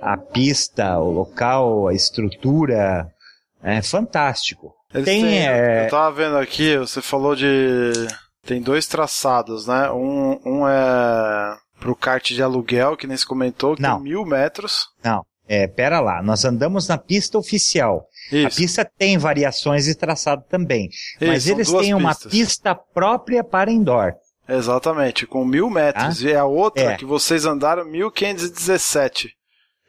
[0.00, 3.06] a pista, o local, a estrutura.
[3.62, 4.74] É fantástico.
[4.92, 7.92] Eles Tem, têm- é, Eu tava vendo aqui, você falou de.
[8.44, 9.90] Tem dois traçados, né?
[9.90, 13.96] Um, um é pro kart de aluguel, que nem se comentou, que Não.
[13.96, 14.86] tem mil metros.
[15.04, 15.22] Não.
[15.46, 18.06] É, pera lá, nós andamos na pista oficial.
[18.30, 18.46] Isso.
[18.46, 20.88] A pista tem variações de traçado também.
[21.20, 22.30] mas são eles têm uma pistas.
[22.32, 24.12] pista própria para indoor.
[24.48, 26.22] Exatamente, com mil metros.
[26.22, 26.96] E a outra É.
[26.96, 29.30] que vocês andaram 1517.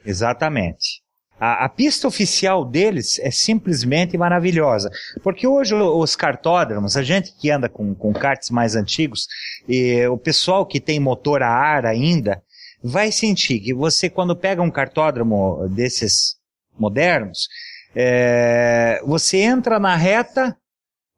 [0.05, 1.01] Exatamente.
[1.39, 4.91] A, a pista oficial deles é simplesmente maravilhosa.
[5.23, 9.27] Porque hoje os cartódromos, a gente que anda com, com karts mais antigos,
[9.67, 12.41] e o pessoal que tem motor a ar ainda,
[12.83, 16.35] vai sentir que você, quando pega um cartódromo desses
[16.77, 17.47] modernos,
[17.95, 20.55] é, você entra na reta,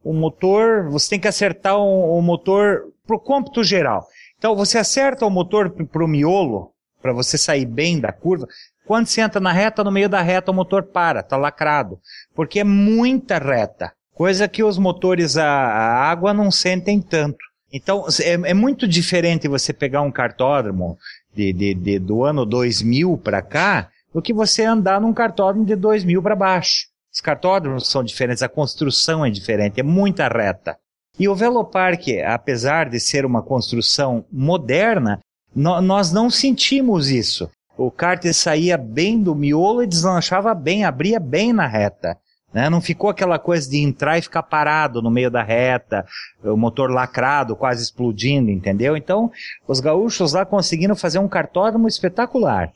[0.04, 4.06] o motor, você tem que acertar o, o motor pro cômputo geral.
[4.38, 8.48] Então você acerta o motor pro, pro miolo, para você sair bem da curva.
[8.86, 12.00] Quando você entra na reta, no meio da reta o motor para, tá lacrado.
[12.36, 13.92] Porque é muita reta.
[14.14, 17.38] Coisa que os motores a, a água não sentem tanto.
[17.72, 20.98] Então é, é muito diferente você pegar um cartódromo
[21.34, 25.76] de, de- de- do ano 2000 para cá do que você andar num cartódromo de
[25.76, 26.86] 2000 para baixo.
[27.12, 30.78] Os cartódromos são diferentes, a construção é diferente, é muita reta.
[31.20, 35.20] E o Velopark, apesar de ser uma construção moderna,
[35.56, 37.50] no- nós não sentimos isso.
[37.78, 42.18] O kart saía bem do miolo e deslanchava bem, abria bem na reta.
[42.54, 42.70] né?
[42.70, 46.06] Não ficou aquela coisa de entrar e ficar parado no meio da reta,
[46.44, 48.96] o motor lacrado, quase explodindo, entendeu?
[48.96, 49.32] Então,
[49.68, 52.72] os gaúchos lá conseguiram fazer um cartódromo espetacular.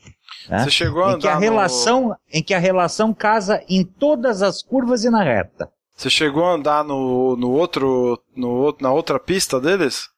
[0.49, 0.63] né?
[0.63, 3.83] Você chegou a em que a andar no- relação, em que a relação casa em
[3.83, 5.69] todas as curvas e na reta.
[5.95, 10.09] Você chegou a andar no, no outro, no, outro- na outra pista deles?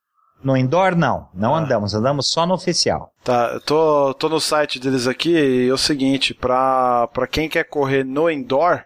[0.43, 1.27] No indoor, não.
[1.33, 1.59] Não Ah.
[1.59, 1.93] andamos.
[1.93, 3.11] Andamos só no oficial.
[3.23, 7.65] Tá, eu tô, tô no site deles aqui e é o seguinte, pra, quem quer
[7.65, 8.83] correr no indoor,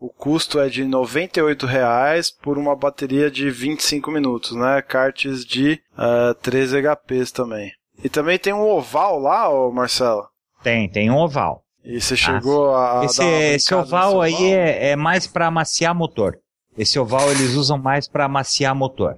[0.00, 4.82] o custo é de 98 reais por uma bateria de 25 minutos, né?
[4.82, 7.70] Karts de eh, 13 HPs também.
[8.02, 10.26] E também tem um oval lá, ô Marcelo.
[10.62, 11.62] Tem, tem um oval.
[11.84, 15.94] E você chegou a, a Esse, esse oval nesse aí é, é mais para amaciar
[15.94, 16.36] motor.
[16.78, 19.16] Esse oval eles usam mais para amaciar motor.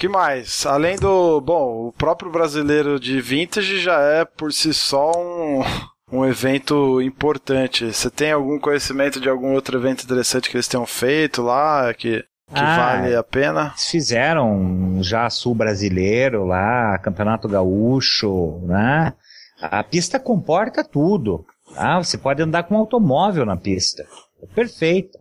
[0.00, 0.64] Que mais?
[0.64, 1.42] Além do.
[1.42, 5.62] Bom, o próprio brasileiro de vintage já é por si só um,
[6.10, 7.92] um evento importante.
[7.92, 12.20] Você tem algum conhecimento de algum outro evento interessante que eles tenham feito lá, que,
[12.22, 13.72] que Ah, vale a pena?
[13.74, 19.12] Eles fizeram já sul brasileiro lá, campeonato gaúcho, né?
[19.60, 21.44] A pista comporta tudo.
[21.74, 21.98] Tá?
[21.98, 24.06] Você pode andar com um automóvel na pista.
[24.42, 25.18] É perfeita.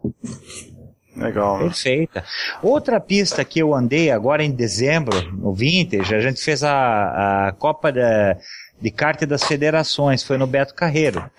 [1.26, 1.64] Legal, né?
[1.66, 2.24] Perfeita.
[2.62, 7.52] Outra pista que eu andei agora em dezembro, no Vintage, a gente fez a, a
[7.54, 8.36] Copa da-
[8.82, 11.30] de Kart das Federações, foi no Beto Carreiro.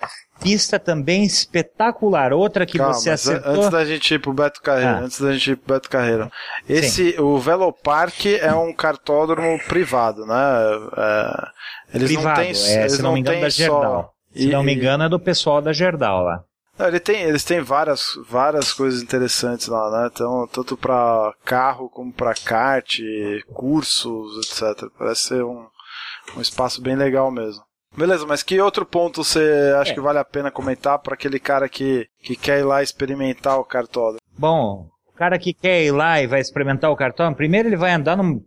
[0.43, 2.33] Pista também espetacular.
[2.33, 3.51] Outra que Calma, você acertou.
[3.53, 4.99] antes da gente ir pro Beto Carreiro, Ah.
[5.01, 6.31] antes da gente ir pro Beto Carreiro.
[6.67, 10.35] Esse, o Velopark é um cartódromo privado, né?
[10.97, 11.47] É,
[11.97, 13.81] eles privado, não têm, é, eles se não me engano, da Gerdau.
[13.81, 14.11] só.
[14.33, 16.43] Se não me engano, é do pessoal da Gerdau lá.
[16.81, 20.09] Não, ele tem, eles têm várias, várias coisas interessantes lá, né?
[20.11, 22.99] Então, tanto para carro como para kart,
[23.53, 24.89] cursos, etc.
[24.97, 25.67] Parece ser um,
[26.35, 27.61] um espaço bem legal mesmo.
[27.95, 29.93] Beleza, mas que outro ponto você acha É.
[29.93, 33.65] que vale a pena comentar para aquele cara que, que quer ir lá experimentar o
[33.65, 34.17] cartódromo?
[34.35, 37.91] Bom, o cara que quer ir lá e vai experimentar o cartão, primeiro ele vai
[37.91, 38.43] andar num,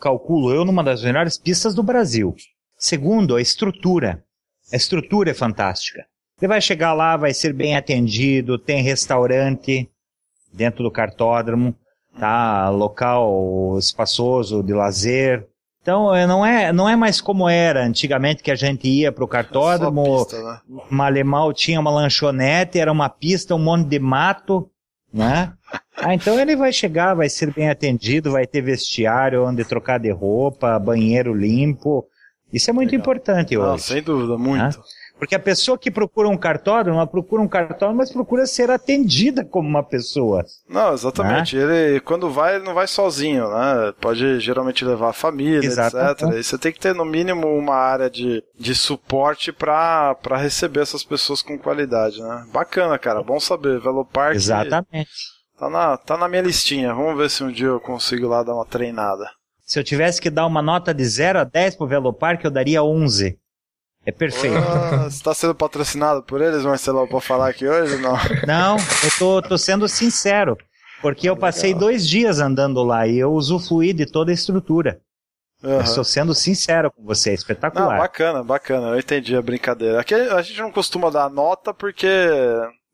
[0.00, 2.34] calculo eu, numa das melhores pistas do Brasil.
[2.76, 4.24] Segundo, a estrutura.
[4.72, 6.04] A estrutura é fantástica.
[6.40, 9.88] Ele vai chegar lá, vai ser bem atendido, tem restaurante
[10.52, 11.74] dentro do cartódromo,
[12.18, 12.68] tá?
[12.68, 15.46] Local espaçoso de lazer.
[15.80, 19.26] Então, é, não é, não é mais como era antigamente que a gente ia pro
[19.28, 20.60] cartódromo, Só pista, né?
[20.90, 24.68] Malemal tinha uma lanchonete, era uma pista, um monte de mato,
[25.14, 25.52] né?
[25.96, 30.10] Ah, então ele vai chegar, vai ser bem atendido, vai ter vestiário onde trocar de
[30.10, 32.04] roupa, banheiro limpo.
[32.52, 33.84] Isso é muito importante Não, hoje.
[33.84, 34.78] sem dúvida, muito.
[35.18, 39.44] Porque a pessoa que procura um cartódromo, ela procura um cartódromo, mas procura ser atendida
[39.44, 40.44] como uma pessoa.
[40.68, 41.56] Não, exatamente.
[41.56, 43.94] Ele, quando vai, ele não vai sozinho, né?
[44.00, 46.24] Pode geralmente levar a família, Exatamente.
[46.24, 46.38] etc.
[46.38, 50.80] E você tem que ter, no mínimo, uma área de, de suporte pra pra receber
[50.80, 52.46] essas pessoas com qualidade, né?
[52.52, 53.22] Bacana, cara.
[53.22, 53.80] Bom saber.
[53.80, 55.10] Velopark Exatamente.
[55.58, 56.94] tá na, tá na minha listinha.
[56.94, 59.30] Vamos ver se um dia eu consigo lá dar uma treinada.
[59.64, 62.82] Se eu tivesse que dar uma nota de 0 a 10 pro Velopark, eu daria
[62.84, 63.38] 11.
[64.06, 64.56] É perfeito.
[64.56, 67.96] Ah, você tá sendo patrocinado por eles, Marcelão, pra falar aqui hoje?
[67.98, 68.16] Não.
[68.46, 70.56] Não, eu tô, tô sendo sincero.
[71.02, 75.00] Porque eu passei dois dias andando lá e eu usufruí de toda a estrutura.
[75.62, 75.82] Eu Aham.
[75.84, 77.98] Estou sendo sincero com você, é Não, espetacular.
[77.98, 78.88] bacana, bacana.
[78.88, 80.00] Eu entendi a brincadeira.
[80.00, 82.06] Aqui a gente não costuma dar nota porque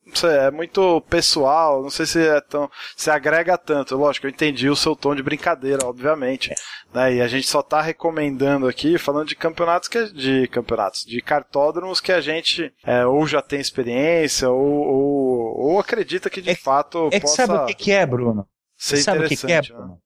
[0.05, 3.97] não sei, é muito pessoal, não sei se é tão, se agrega tanto.
[3.97, 6.53] Lógico, eu entendi o seu tom de brincadeira, obviamente.
[6.93, 7.15] Né?
[7.15, 12.01] E a gente só tá recomendando aqui, falando de campeonatos que de campeonatos, de cartódromos
[12.01, 16.55] que a gente é, ou já tem experiência ou, ou, ou acredita que de é,
[16.55, 17.43] fato é possa.
[17.43, 18.47] Que sabe o que, que é, Bruno?
[18.77, 19.69] Ser sabe o que, que é, né?
[19.69, 19.99] Bruno?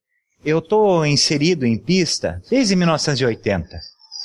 [0.44, 3.68] Eu tô inserido em pista desde 1980,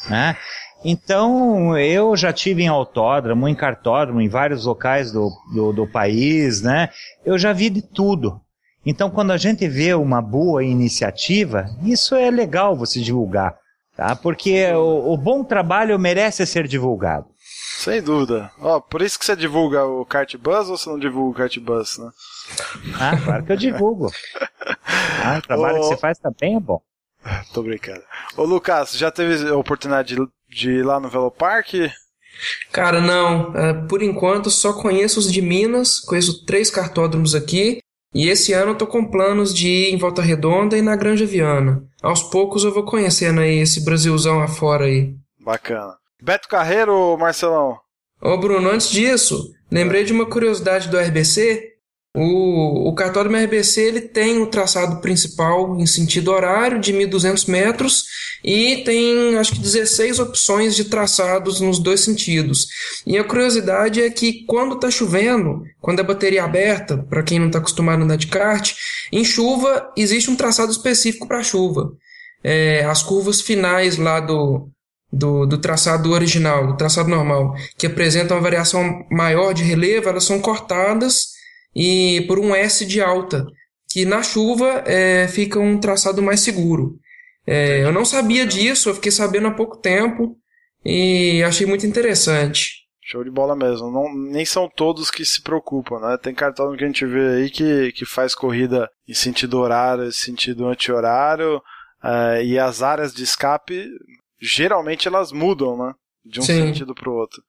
[0.09, 0.37] né?
[0.83, 6.61] Então, eu já tive em autódromo, em cartódromo, em vários locais do, do, do, país,
[6.61, 6.89] né?
[7.23, 8.41] Eu já vi de tudo.
[8.83, 13.55] Então, quando a gente vê uma boa iniciativa, isso é legal você divulgar,
[13.95, 14.15] tá?
[14.15, 17.27] Porque o, o bom trabalho merece ser divulgado.
[17.77, 18.51] Sem dúvida.
[18.59, 21.57] Ó, por isso que você divulga o Kart Bus ou você não divulga o Kart
[21.59, 22.09] Bus, né?
[22.99, 24.11] Ah, claro que eu divulgo.
[25.23, 26.81] Ah, o trabalho que você faz também é bom.
[27.53, 28.01] Tô brincando.
[28.35, 31.73] Ô, Lucas, já teve a oportunidade de de ir lá no Velopark?
[32.71, 33.55] Cara, não.
[33.55, 37.79] É, por enquanto, só conheço os de Minas, conheço três cartódromos aqui.
[38.13, 41.25] E esse ano eu tô com planos de ir em Volta Redonda e na Granja
[41.25, 41.81] Viana.
[42.03, 45.15] Aos poucos eu vou conhecendo aí esse Brasilzão afora aí.
[45.39, 45.95] Bacana.
[46.21, 47.79] Beto Carreiro, Marcelão?
[48.21, 51.70] Ô Bruno, antes disso, lembrei de uma curiosidade do RBC.
[52.13, 58.03] O, o cartódromo RBC ele tem o traçado principal em sentido horário de 1.200 metros
[58.43, 62.67] e tem acho que 16 opções de traçados nos dois sentidos.
[63.07, 67.39] E a curiosidade é que quando está chovendo, quando a bateria é aberta, para quem
[67.39, 68.73] não está acostumado a andar de kart,
[69.09, 71.93] em chuva existe um traçado específico para chuva.
[72.43, 74.67] É, as curvas finais lá do,
[75.13, 80.25] do, do, traçado original, do traçado normal, que apresentam uma variação maior de relevo, elas
[80.25, 81.30] são cortadas
[81.75, 83.45] e por um S de alta,
[83.89, 86.97] que na chuva é, fica um traçado mais seguro.
[87.45, 90.37] É, eu não sabia disso, eu fiquei sabendo há pouco tempo
[90.85, 92.81] e achei muito interessante.
[93.03, 93.91] Show de bola mesmo.
[93.91, 96.17] Não, nem são todos que se preocupam, né?
[96.17, 100.11] Tem cartão que a gente vê aí que, que faz corrida em sentido horário, em
[100.11, 103.85] sentido anti-horário, uh, e as áreas de escape,
[104.39, 105.93] geralmente elas mudam, né?
[106.23, 106.67] De um Sim.
[106.67, 107.41] sentido para o outro.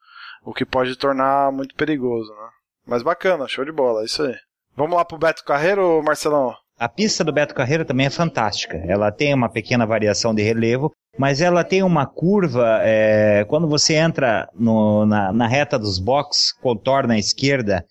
[0.44, 2.48] O que pode tornar muito perigoso, né?
[2.86, 4.34] Mas bacana, show de bola, é isso aí.
[4.76, 6.54] Vamos lá pro Beto Carreiro, Marcelão?
[6.78, 8.76] A pista do Beto Carreiro também é fantástica.
[8.88, 12.80] Ela tem uma pequena variação de relevo, mas ela tem uma curva.
[12.82, 17.84] É, quando você entra no, na, na, reta dos boxes, contorna à esquerda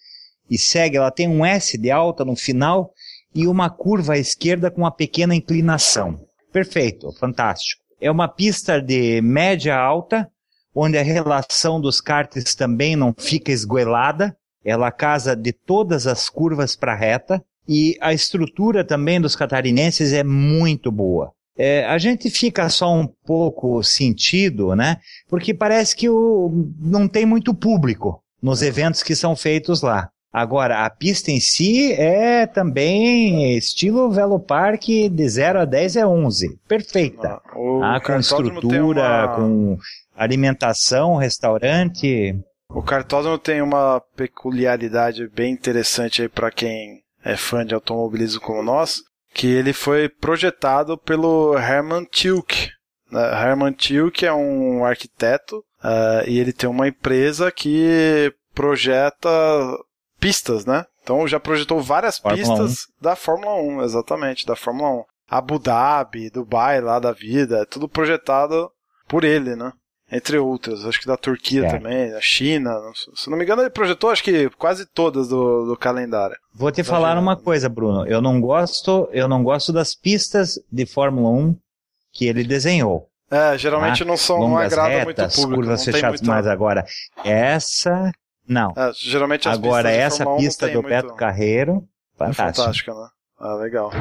[0.49, 2.91] e segue, ela tem um S de alta no final
[3.33, 6.19] e uma curva à esquerda com uma pequena inclinação.
[6.51, 7.81] Perfeito, fantástico.
[8.01, 10.27] É uma pista de média alta,
[10.75, 14.35] onde a relação dos karts também não fica esguelada.
[14.63, 20.13] Ela casa de todas as curvas para a reta e a estrutura também dos catarinenses
[20.13, 21.31] é muito boa.
[21.57, 24.97] É, a gente fica só um pouco sentido, né?
[25.27, 30.09] Porque parece que o, não tem muito público nos eventos que são feitos lá.
[30.33, 36.57] Agora, a pista em si é também estilo Velopark de 0 a 10 é 11.
[36.67, 37.41] Perfeita.
[37.83, 39.35] Ah, com estrutura, uma...
[39.35, 39.77] com
[40.15, 42.33] alimentação, restaurante.
[42.73, 48.63] O cartódromo tem uma peculiaridade bem interessante aí para quem é fã de automobilismo como
[48.63, 49.01] nós,
[49.33, 52.69] que ele foi projetado pelo Hermann Tilke.
[53.11, 59.29] Uh, Hermann Tilke é um arquiteto uh, e ele tem uma empresa que projeta
[60.19, 60.85] pistas, né?
[61.03, 63.03] Então já projetou várias Fórmula pistas 1.
[63.03, 65.03] da Fórmula 1, exatamente, da Fórmula 1.
[65.29, 68.71] Abu Dhabi, Dubai lá da vida, é tudo projetado
[69.07, 69.73] por ele, né?
[70.11, 70.85] Entre outras.
[70.85, 71.69] Acho que da Turquia é.
[71.69, 72.71] também, da China.
[73.15, 76.35] Se não me engano, ele projetou acho que quase todas do, do calendário.
[76.53, 78.05] Vou te falar uma coisa, Bruno.
[78.05, 81.55] Eu não gosto, eu não gosto das pistas de Fórmula 1
[82.11, 83.07] que ele desenhou.
[83.29, 85.61] É, geralmente ah, não são não agrada retas, muito público.
[85.61, 86.35] Curvas fechadas, muita...
[86.35, 86.85] mas agora
[87.23, 88.11] essa
[88.45, 88.73] não.
[88.75, 90.89] É, geralmente as agora essa pista do muito...
[90.89, 91.87] Beto Carreiro,
[92.17, 92.43] fantástica.
[92.43, 93.07] É fantástica, né?
[93.43, 93.91] Ah, legal.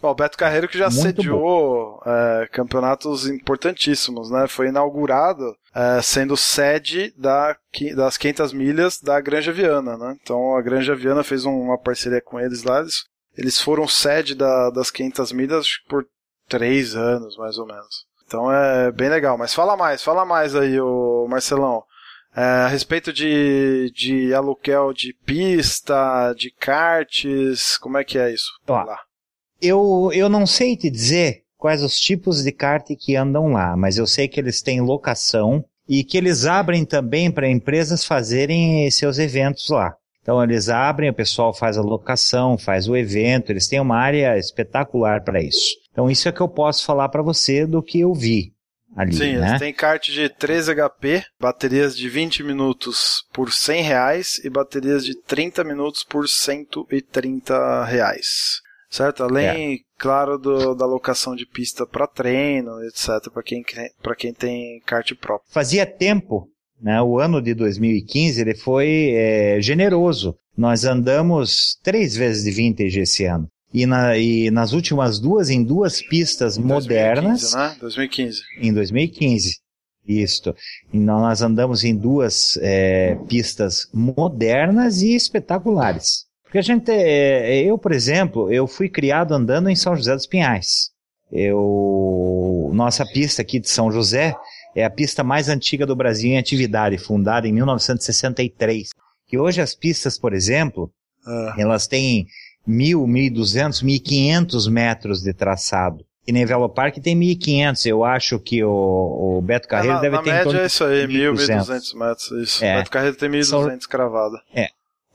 [0.00, 4.46] Bom, o Beto Carreiro que já Muito sediou é, campeonatos importantíssimos, né?
[4.48, 7.54] Foi inaugurado é, sendo sede da,
[7.94, 10.16] das 500 milhas da Granja Viana, né?
[10.22, 13.04] Então a Granja Viana fez uma parceria com eles lá, eles,
[13.36, 16.06] eles foram sede da, das 500 milhas por
[16.48, 18.06] três anos, mais ou menos.
[18.26, 19.36] Então é bem legal.
[19.36, 21.84] Mas fala mais, fala mais aí, o Marcelão.
[22.36, 28.50] É, a respeito de, de aluguel de pista, de karts, como é que é isso?
[28.68, 28.98] Ó, lá.
[29.60, 33.96] Eu, eu não sei te dizer quais os tipos de kart que andam lá, mas
[33.96, 39.18] eu sei que eles têm locação e que eles abrem também para empresas fazerem seus
[39.18, 39.94] eventos lá.
[40.20, 44.36] Então eles abrem, o pessoal faz a locação, faz o evento, eles têm uma área
[44.36, 45.74] espetacular para isso.
[45.90, 48.52] Então isso é que eu posso falar para você do que eu vi.
[48.96, 49.48] Ali, Sim, né?
[49.50, 55.04] eles têm kart de 13 HP, baterias de 20 minutos por 100 reais e baterias
[55.04, 58.60] de 30 minutos por 130 reais.
[58.88, 59.24] Certo?
[59.24, 59.78] Além, É.
[59.98, 63.62] claro, do, da locação de pista para treino, etc, para quem,
[64.00, 65.50] pra quem tem kart próprio.
[65.52, 66.48] Fazia tempo,
[66.80, 67.02] né?
[67.02, 70.36] O ano de 2015 ele foi é, generoso.
[70.56, 73.48] Nós andamos três vezes de vintage esse ano.
[73.74, 77.76] E, na- e nas últimas duas, em duas pistas modernas, 2015, né?
[77.80, 78.40] 2015.
[78.60, 79.58] em 2015.
[80.08, 80.54] Isto.
[80.92, 86.26] E nós andamos em duas é, pistas modernas e espetaculares.
[86.44, 90.26] Porque a gente, é, eu, por exemplo, eu fui criado andando em São José dos
[90.26, 90.90] Pinhais.
[91.32, 94.34] Eu, nossa pista aqui de São José
[94.76, 98.90] é a pista mais antiga do Brasil em atividade, fundada em 1963.
[99.26, 100.90] Que hoje as pistas, por exemplo,
[101.26, 102.26] Ah, elas têm
[102.68, 102.96] 1.000,
[103.32, 106.04] 1.200, 1.500 metros de traçado.
[106.26, 107.86] E nem Velo Parque tem 1.500.
[107.86, 110.66] Eu acho que o, o Beto Carreiro na, deve na ter em média torno é
[110.66, 111.46] isso aí, 1.000, 1.200.
[111.66, 112.30] 1.200 metros.
[112.42, 112.64] Isso.
[112.64, 112.76] É.
[112.78, 114.36] Beto Carreiro tem 1.200 cravado.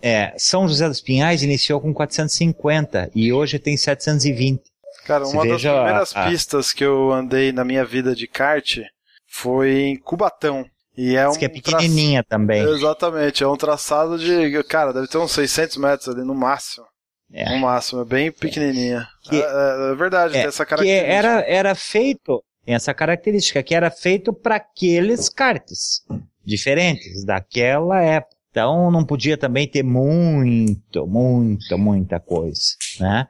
[0.03, 4.61] É, São José dos Pinhais iniciou com 450 e hoje tem 720.
[5.05, 8.25] Cara, Se uma das primeiras a- a- pistas que eu andei na minha vida de
[8.27, 8.79] kart
[9.27, 10.65] foi em Cubatão.
[10.97, 12.61] E é um que é pequenininha também.
[12.63, 14.61] Exatamente, é um traçado de.
[14.63, 16.85] Cara, deve ter uns 600 metros ali no máximo.
[17.33, 17.49] É.
[17.49, 19.07] No máximo, é bem pequenininha.
[19.23, 21.11] Que- é, é- é verdade, É, tem essa que característica.
[21.13, 26.01] era, era feito, tem essa característica, que era feito para aqueles karts
[26.45, 28.35] diferentes daquela época.
[28.51, 32.59] Então não podia também ter muito, muito, muita coisa,
[32.99, 33.25] né?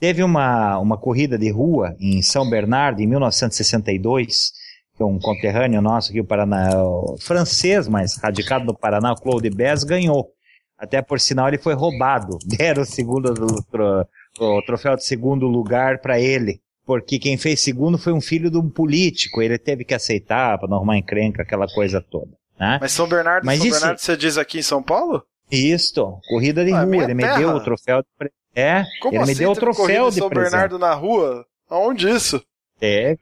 [0.00, 4.50] Teve uma, uma corrida de rua em São Bernardo em 1962,
[4.96, 9.48] que um conterrâneo nosso aqui, o Paraná, o francês, mas radicado no Paraná, o Claude
[9.50, 10.32] Bess, ganhou.
[10.78, 12.38] Até por sinal ele foi roubado.
[12.44, 14.06] Deram o segundo do- tro-
[14.38, 16.60] o troféu de segundo lugar para ele.
[16.84, 19.42] Porque quem fez segundo foi um filho de um político.
[19.42, 22.30] Ele teve que aceitar para não arrumar encrenca, aquela coisa toda.
[22.58, 22.78] Né?
[22.80, 25.22] Mas São Bernardo, Mas São isso- Bernardo, você diz aqui em São Paulo?
[25.50, 27.04] Isto, corrida de Ah, é rua.
[27.04, 27.38] Ele me terra.
[27.38, 28.30] deu o troféu de pre...
[28.54, 30.50] É, Como ele assim me deu o troféu de São presente.
[30.52, 31.44] Bernardo na rua?
[31.68, 32.42] Aonde isso?
[32.80, 33.16] É,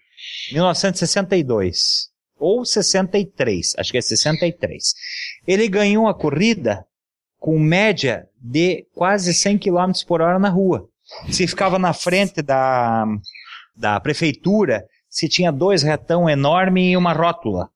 [0.52, 2.08] 1962.
[2.38, 4.94] Ou 63, acho que é 63.
[5.46, 6.84] Ele ganhou a corrida
[7.44, 10.88] com média de quase 100 km por hora na rua.
[11.30, 13.04] Se ficava na frente da,
[13.76, 17.68] da prefeitura, se tinha dois retão enorme e uma rótula.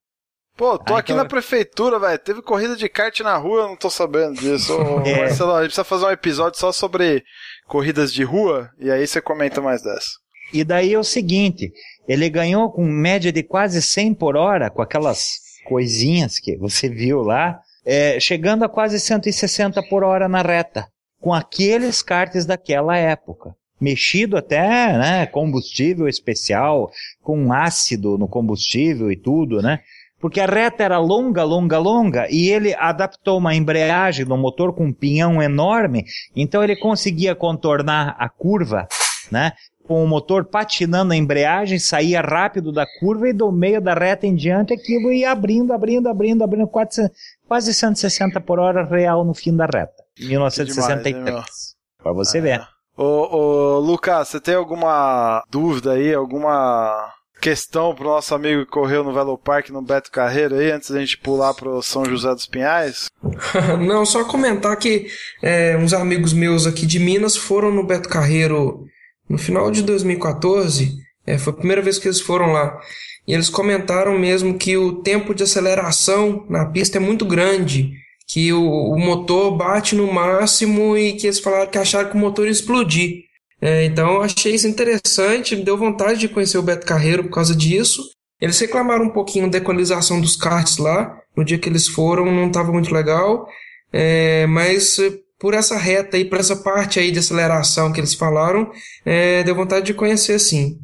[0.56, 2.18] Pô, tô Ah, aqui então- na prefeitura, velho.
[2.18, 4.72] Teve corrida de kart na rua, eu não tô sabendo disso.
[4.74, 5.18] Ô, É.
[5.18, 7.22] Marcelo, a gente precisa fazer um episódio só sobre
[7.66, 10.12] corridas de rua, e aí você comenta mais dessa.
[10.50, 11.70] E daí é o seguinte,
[12.08, 15.34] ele ganhou com média de quase 100 por hora, com aquelas
[15.66, 17.60] coisinhas que você viu lá,
[17.90, 20.86] é, chegando a quase 160 por hora na reta,
[21.18, 23.54] com aqueles karts daquela época.
[23.80, 26.90] Mexido até, né, combustível especial,
[27.22, 29.80] com ácido no combustível e tudo, né?
[30.20, 34.86] Porque a reta era longa, longa, longa, e ele adaptou uma embreagem no motor com
[34.86, 36.04] um pinhão enorme,
[36.36, 38.86] então ele conseguia contornar a curva,
[39.30, 39.52] né?
[39.88, 44.26] Com o motor patinando a embreagem, saía rápido da curva e do meio da reta
[44.26, 47.10] em diante aquilo ia abrindo, abrindo, abrindo, abrindo, quase,
[47.48, 49.94] quase 160 por hora real no fim da reta.
[50.20, 51.24] 1963.
[51.24, 52.60] demais, Para você ver.
[52.94, 57.10] Ô, ô, Lucas, você tem alguma dúvida aí, alguma
[57.40, 61.00] questão pro nosso amigo que correu no Velo Park no Beto Carreiro aí, antes da
[61.00, 63.06] gente pular pro São José dos Pinhais?
[63.80, 65.06] Não, só comentar que
[65.42, 68.84] é, uns amigos meus aqui de Minas foram no Beto Carreiro
[69.28, 70.96] no final de 2014.
[71.26, 72.78] É, foi a primeira vez que eles foram lá.
[73.26, 77.92] E eles comentaram mesmo que o tempo de aceleração na pista é muito grande.
[78.26, 82.20] Que o, o motor bate no máximo e que eles falaram que acharam que o
[82.20, 83.24] motor ia explodir.
[83.60, 87.30] É, então eu achei isso interessante, me deu vontade de conhecer o Beto Carreiro por
[87.30, 88.02] causa disso.
[88.40, 91.14] Eles reclamaram um pouquinho da equalização dos karts lá.
[91.36, 93.46] No dia que eles foram não estava muito legal.
[93.92, 94.98] É, mas
[95.38, 98.70] por essa reta aí, por essa parte aí de aceleração que eles falaram,
[99.04, 100.78] é, deu vontade de conhecer sim.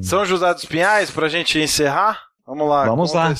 [0.00, 2.20] São José dos Pinhais, pra gente encerrar?
[2.46, 2.84] Vamos lá.
[2.84, 3.34] Vamos conta, lá.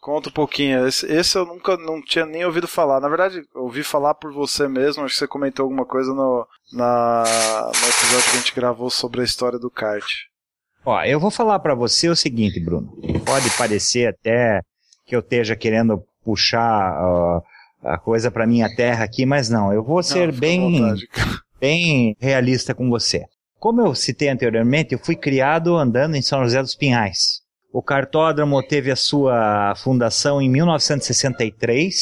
[0.00, 0.86] Conta um pouquinho.
[0.86, 3.00] Esse, esse eu nunca não tinha nem ouvido falar.
[3.00, 5.04] Na verdade, ouvi falar por você mesmo.
[5.04, 7.22] Acho que você comentou alguma coisa no, na,
[7.66, 10.04] no episódio que a gente gravou sobre a história do kart.
[10.84, 12.98] Ó, eu vou falar para você o seguinte, Bruno.
[13.24, 14.60] Pode parecer até
[15.06, 17.42] que eu esteja querendo puxar ó,
[17.82, 19.72] a coisa para minha terra aqui, mas não.
[19.72, 20.94] Eu vou ser Não, bem,
[21.60, 23.24] bem realista com você.
[23.58, 27.42] Como eu citei anteriormente, eu fui criado andando em São José dos Pinhais.
[27.72, 31.94] O cartódromo teve a sua fundação em 1963,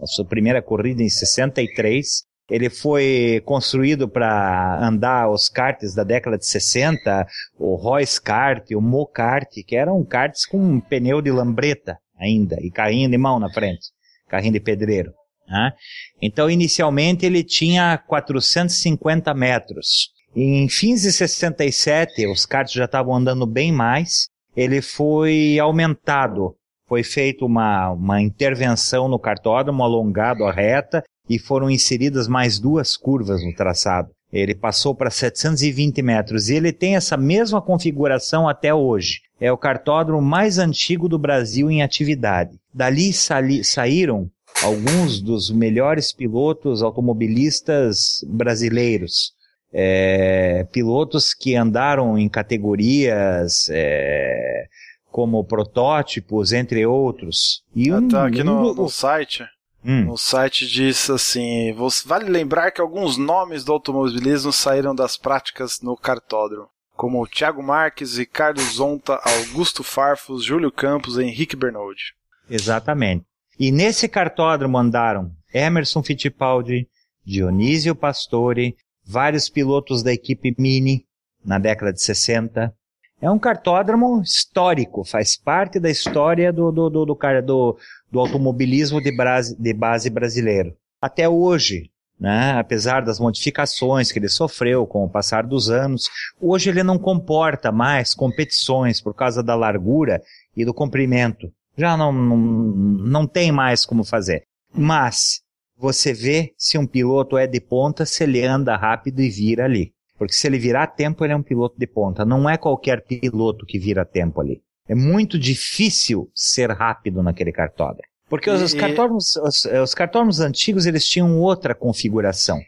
[0.00, 2.22] a sua primeira corrida em 63.
[2.50, 7.26] Ele foi construído para andar os karts da década de 60,
[7.58, 12.56] o Royce Kart, o Mo Kart, que eram karts com um pneu de lambreta ainda
[12.60, 13.88] e carrinho de mão na frente,
[14.28, 15.12] carrinho de pedreiro.
[15.48, 15.72] Né?
[16.20, 20.10] Então, inicialmente ele tinha 450 metros.
[20.36, 24.28] Em fins de 67, os karts já estavam andando bem mais.
[24.56, 26.54] Ele foi aumentado.
[26.86, 32.96] Foi feita uma, uma intervenção no cartódromo, alongado a reta, e foram inseridas mais duas
[32.96, 34.10] curvas no traçado.
[34.32, 39.22] Ele passou para 720 metros e ele tem essa mesma configuração até hoje.
[39.40, 42.58] É o cartódromo mais antigo do Brasil em atividade.
[42.72, 44.30] Dali saíram
[44.62, 49.32] alguns dos melhores pilotos automobilistas brasileiros.
[49.72, 54.64] É, pilotos que andaram em categorias é,
[55.10, 57.62] como protótipos, entre outros.
[57.74, 59.44] E um, tá aqui no, no site
[59.84, 60.06] Hum.
[60.06, 61.74] No site diz assim:
[62.04, 68.16] vale lembrar que alguns nomes do automobilismo saíram das práticas no cartódromo, como Thiago Marques,
[68.16, 72.14] Ricardo Zonta, Augusto Farfus, Júlio Campos e Henrique Bernoldi.
[72.50, 73.24] Exatamente.
[73.58, 76.88] E nesse cartódromo andaram Emerson Fittipaldi,
[77.24, 81.06] Dionísio Pastore, vários pilotos da equipe Mini
[81.44, 82.72] na década de 60.
[83.20, 87.78] É um cartódromo histórico, faz parte da história do, do, do, do, do
[88.10, 89.10] do automobilismo de,
[89.58, 90.74] de base brasileiro.
[91.00, 96.08] Até hoje, né, apesar das modificações que ele sofreu com o passar dos anos,
[96.40, 100.20] hoje ele não comporta mais competições por causa da largura
[100.56, 101.52] e do comprimento.
[101.76, 104.42] Já não, não, não tem mais como fazer.
[104.74, 105.42] Mas
[105.76, 109.92] você vê se um piloto é de ponta, se ele anda rápido e vira ali.
[110.18, 112.24] Porque se ele virar tempo, ele é um piloto de ponta.
[112.24, 114.60] Não é qualquer piloto que vira tempo ali.
[114.88, 118.08] É muito difícil ser rápido naquele cartódromo.
[118.28, 122.60] Porque os, os, cartódromos, os, os cartódromos antigos, eles tinham outra configuração.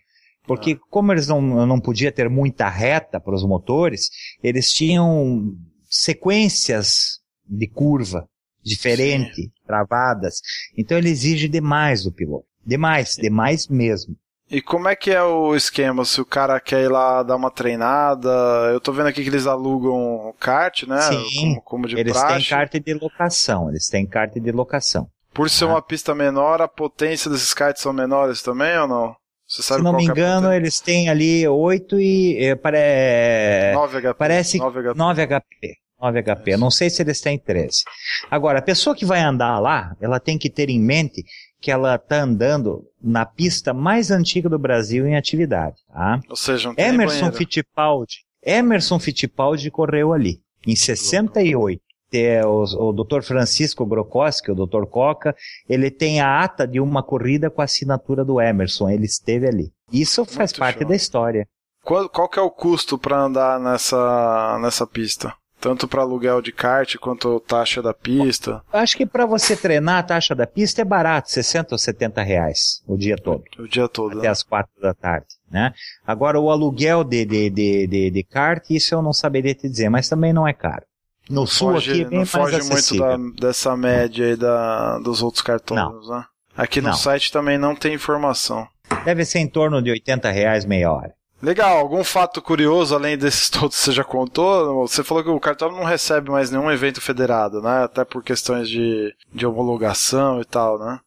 [0.47, 0.87] Porque ah.
[0.91, 4.11] como eles não, não podiam ter muita reta para os motores,
[4.43, 5.55] eles tinham
[5.89, 8.29] sequências de curva
[8.63, 9.51] diferente, Sim.
[9.67, 10.41] travadas.
[10.77, 12.47] Então ele exige demais do piloto.
[12.65, 14.17] Demais, demais mesmo.
[14.51, 16.05] E como é que é o esquema?
[16.05, 18.29] Se o cara quer ir lá dar uma treinada,
[18.73, 21.01] eu tô vendo aqui que eles alugam kart, né?
[21.03, 22.35] Sim, como, como de eles praxe.
[22.35, 25.09] têm kart de locação, eles têm kart de locação.
[25.33, 25.69] Por ser ah.
[25.69, 29.17] uma pista menor, a potência desses karts são menores também ou não?
[29.47, 32.45] Você sabe Se não me é engano, é eles têm ali 8 e...
[32.45, 33.73] É, pare...
[33.73, 34.15] 9 HP.
[34.15, 34.99] Parece 9 HP.
[34.99, 35.77] 9 HP.
[36.01, 36.57] 9 HP.
[36.57, 37.83] Não sei se eles têm 13.
[38.31, 41.25] Agora, a pessoa que vai andar lá, ela tem que ter em mente
[41.61, 45.77] que ela está andando na pista mais antiga do Brasil em atividade.
[45.93, 46.21] Tá?
[46.29, 48.25] Ou seja, Emerson Fittipaldi.
[48.43, 51.81] Emerson Fittipaldi correu ali, em 68.
[52.13, 53.23] É, o, o Dr.
[53.23, 54.85] Francisco Grokoski, o Dr.
[54.87, 55.37] Coca,
[55.69, 59.73] ele tem a ata de uma corrida com a assinatura do Emerson, ele esteve ali.
[59.93, 60.89] Isso faz Muito parte show.
[60.89, 61.47] da história.
[61.85, 65.33] Qual, qual que é o custo para andar nessa, nessa pista?
[65.61, 68.63] Tanto para aluguel de kart quanto taxa da pista?
[68.73, 72.83] Acho que para você treinar a taxa da pista é barato, 60 ou 70 reais
[72.87, 73.45] o dia todo.
[73.59, 74.19] O dia todo.
[74.19, 74.29] Até né?
[74.29, 75.27] as 4 da tarde.
[75.51, 75.75] Né?
[76.07, 79.91] Agora o aluguel de, de, de, de, de kart, isso eu não saberia te dizer,
[79.91, 80.85] mas também não é caro.
[81.29, 85.23] No sul foge, aqui é bem não foge muito da, dessa média aí da, dos
[85.23, 86.25] outros cartões, né?
[86.57, 86.95] Aqui no não.
[86.95, 88.67] site também não tem informação.
[89.05, 91.15] Deve ser em torno de 80 reais meia hora.
[91.43, 94.87] Legal, algum fato curioso além desses todos que você já contou?
[94.87, 97.85] Você falou que o cartão não recebe mais nenhum evento federado, né?
[97.85, 101.01] Até por questões de, de homologação e tal, né?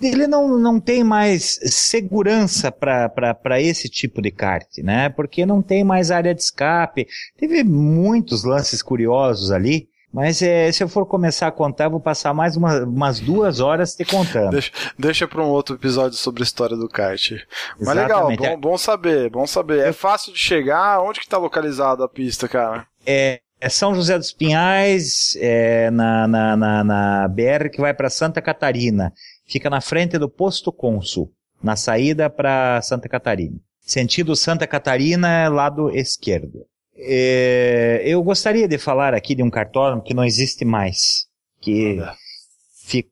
[0.00, 5.08] Ele não, não tem mais segurança para esse tipo de kart, né?
[5.08, 7.08] Porque não tem mais área de escape.
[7.36, 9.88] Teve muitos lances curiosos ali.
[10.12, 13.94] Mas é, se eu for começar a contar, vou passar mais uma, umas duas horas
[13.94, 14.50] te contando.
[14.50, 17.32] Deixa, deixa para um outro episódio sobre a história do kart.
[17.78, 19.86] Mas legal, bom, bom saber, bom saber.
[19.86, 21.00] É fácil de chegar?
[21.02, 22.86] Onde que está localizada a pista, cara?
[23.06, 28.08] É, é São José dos Pinhais, é na, na, na, na BR que vai para
[28.08, 29.12] Santa Catarina.
[29.46, 31.30] Fica na frente do Posto Consul,
[31.62, 33.56] na saída para Santa Catarina.
[33.80, 36.66] Sentido Santa Catarina, lado esquerdo.
[36.98, 41.26] É, eu gostaria de falar aqui de um cartódromo que não existe mais,
[41.60, 41.98] que
[42.84, 43.06] fi,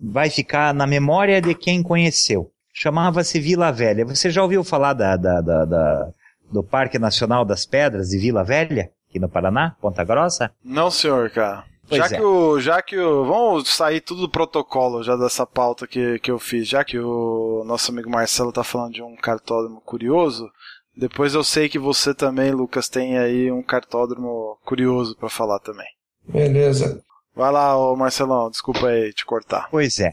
[0.00, 2.50] vai ficar na memória de quem conheceu.
[2.72, 4.04] Chamava-se Vila Velha.
[4.04, 6.10] Você já ouviu falar da, da, da,
[6.50, 10.50] do Parque Nacional das Pedras de Vila Velha, aqui no Paraná, Ponta Grossa?
[10.62, 11.64] Não, senhor, cara.
[11.88, 12.18] Pois já é.
[12.18, 16.30] que o, já que o, vamos sair tudo do protocolo já dessa pauta que, que
[16.30, 20.48] eu fiz, já que o nosso amigo Marcelo tá falando de um cartódromo curioso,
[20.96, 25.86] depois eu sei que você também, Lucas, tem aí um cartódromo curioso para falar também.
[26.26, 27.02] Beleza.
[27.34, 29.68] Vai lá, ô Marcelão, desculpa aí te cortar.
[29.70, 30.12] Pois é.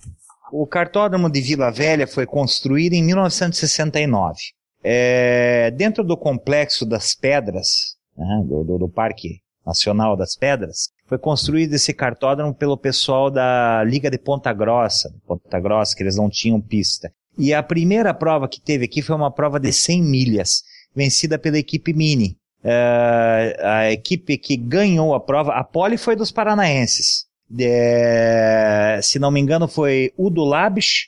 [0.51, 4.37] O cartódromo de Vila Velha foi construído em 1969.
[4.83, 11.17] É, dentro do complexo das pedras, né, do, do, do Parque Nacional das Pedras, foi
[11.17, 16.29] construído esse cartódromo pelo pessoal da Liga de Ponta Grossa, Ponta Grossa, que eles não
[16.29, 17.11] tinham pista.
[17.37, 20.63] E a primeira prova que teve aqui foi uma prova de 100 milhas,
[20.95, 22.37] vencida pela equipe Mini.
[22.63, 27.27] Uh, a equipe que ganhou a prova, a pole foi dos paranaenses.
[27.59, 31.07] É, se não me engano, foi Udo Labis,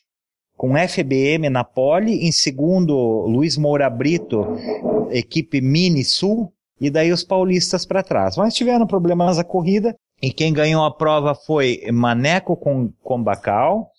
[0.56, 2.26] com FBM na pole.
[2.28, 4.46] Em segundo, Luiz Moura Brito,
[5.10, 6.54] equipe Mini Sul.
[6.80, 8.38] E daí os paulistas para trás.
[8.38, 9.94] Mas tiveram problemas na corrida.
[10.22, 13.90] E quem ganhou a prova foi Maneco com Combacal,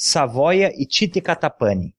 [0.00, 1.92] Savoia e Tite Catapani.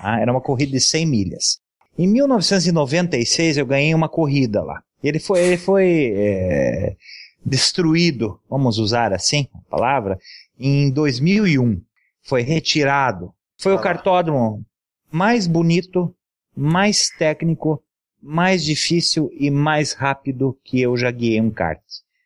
[0.00, 1.60] Ah, era uma corrida de 100 milhas.
[1.98, 4.82] Em 1996 eu ganhei uma corrida lá.
[5.04, 6.96] Ele foi, ele foi é,
[7.44, 10.18] destruído, vamos usar assim a palavra,
[10.58, 11.78] em 2001.
[12.22, 13.34] Foi retirado.
[13.58, 14.64] Foi o cartódromo
[15.12, 16.14] mais bonito,
[16.56, 17.82] mais técnico,
[18.22, 21.82] mais difícil e mais rápido que eu já guiei um kart.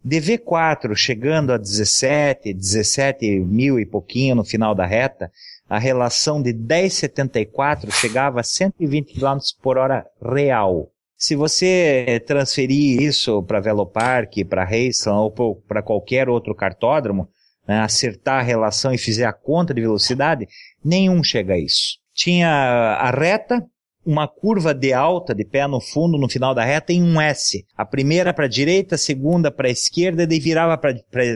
[0.06, 5.30] DV4 chegando a 17, 17 mil e pouquinho no final da reta,
[5.68, 10.90] a relação de 10,74 chegava a 120 km por hora real.
[11.16, 17.28] Se você transferir isso para Velopark, para Raceland ou para qualquer outro cartódromo,
[17.68, 20.48] né, acertar a relação e fizer a conta de velocidade,
[20.82, 21.98] nenhum chega a isso.
[22.14, 23.64] Tinha a reta,
[24.10, 27.64] uma curva de alta, de pé no fundo, no final da reta, em um S.
[27.76, 30.92] A primeira para a direita, a segunda para a esquerda, e daí virava para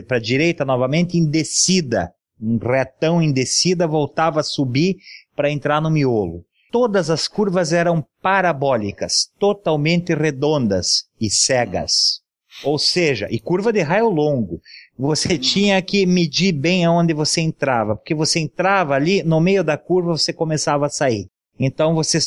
[0.09, 2.11] a direita novamente em descida.
[2.41, 4.97] Um retão em descida, voltava a subir
[5.33, 6.43] para entrar no miolo.
[6.69, 12.19] Todas as curvas eram parabólicas, totalmente redondas e cegas.
[12.61, 14.59] Ou seja, e curva de raio longo.
[14.99, 19.77] Você tinha que medir bem aonde você entrava, porque você entrava ali, no meio da
[19.77, 21.27] curva você começava a sair.
[21.57, 22.19] Então você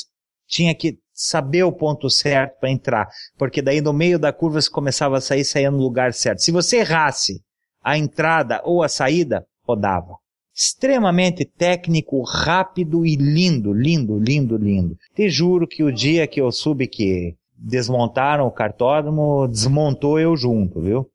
[0.48, 4.70] tinha que saber o ponto certo para entrar, porque daí no meio da curva você
[4.70, 6.42] começava a sair, saía no lugar certo.
[6.42, 7.42] Se você errasse
[7.82, 10.16] a entrada ou a saída, rodava.
[10.54, 14.96] Extremamente técnico, rápido e lindo, lindo, lindo, lindo.
[15.14, 20.80] Te juro que o dia que eu soube que desmontaram o cartódromo, desmontou eu junto,
[20.80, 21.08] viu?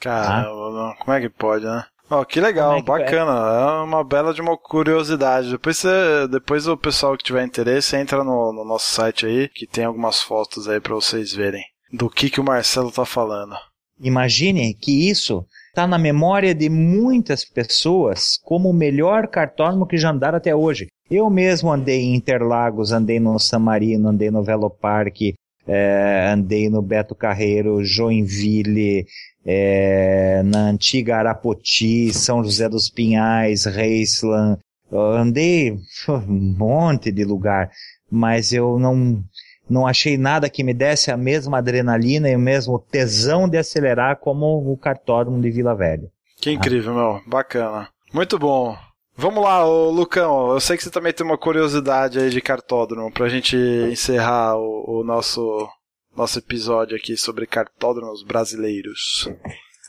[0.00, 0.96] Caramba, ah?
[0.98, 1.84] como é que pode, né?
[2.14, 3.32] Oh, que legal, é que bacana.
[3.32, 3.80] É?
[3.80, 3.84] é?
[3.84, 5.50] uma bela de uma curiosidade.
[5.50, 9.66] Depois, você, depois o pessoal que tiver interesse entra no, no nosso site aí, que
[9.66, 13.54] tem algumas fotos aí para vocês verem do que, que o Marcelo tá falando.
[13.98, 20.10] Imagine que isso está na memória de muitas pessoas como o melhor cartódromo que já
[20.10, 20.88] andaram até hoje.
[21.10, 25.34] Eu mesmo andei em Interlagos, andei no San Marino, andei no Velo Parque,
[25.66, 29.06] é, andei no Beto Carreiro, Joinville,
[29.44, 34.58] é, na antiga Arapoti, São José dos Pinhais, Reisland.
[34.92, 35.78] Andei
[36.08, 37.70] um monte de lugar,
[38.10, 39.22] mas eu não,
[39.68, 44.16] não achei nada que me desse a mesma adrenalina e o mesmo tesão de acelerar
[44.18, 46.10] como o cartódromo de Vila Velha.
[46.40, 46.96] Que incrível, ah.
[46.96, 47.22] meu.
[47.26, 47.88] Bacana.
[48.12, 48.76] Muito bom.
[49.16, 50.52] Vamos lá, Lucão.
[50.52, 53.56] Eu sei que você também tem uma curiosidade aí de cartódromo pra gente
[53.90, 55.68] encerrar o, o nosso
[56.16, 59.28] nosso episódio aqui sobre cartódromos brasileiros.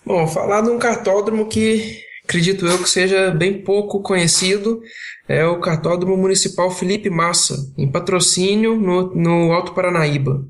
[0.06, 4.82] Bom, falar de um cartódromo que acredito eu que seja bem pouco conhecido
[5.28, 10.46] é o Cartódromo Municipal Felipe Massa, em patrocínio no, no Alto Paranaíba,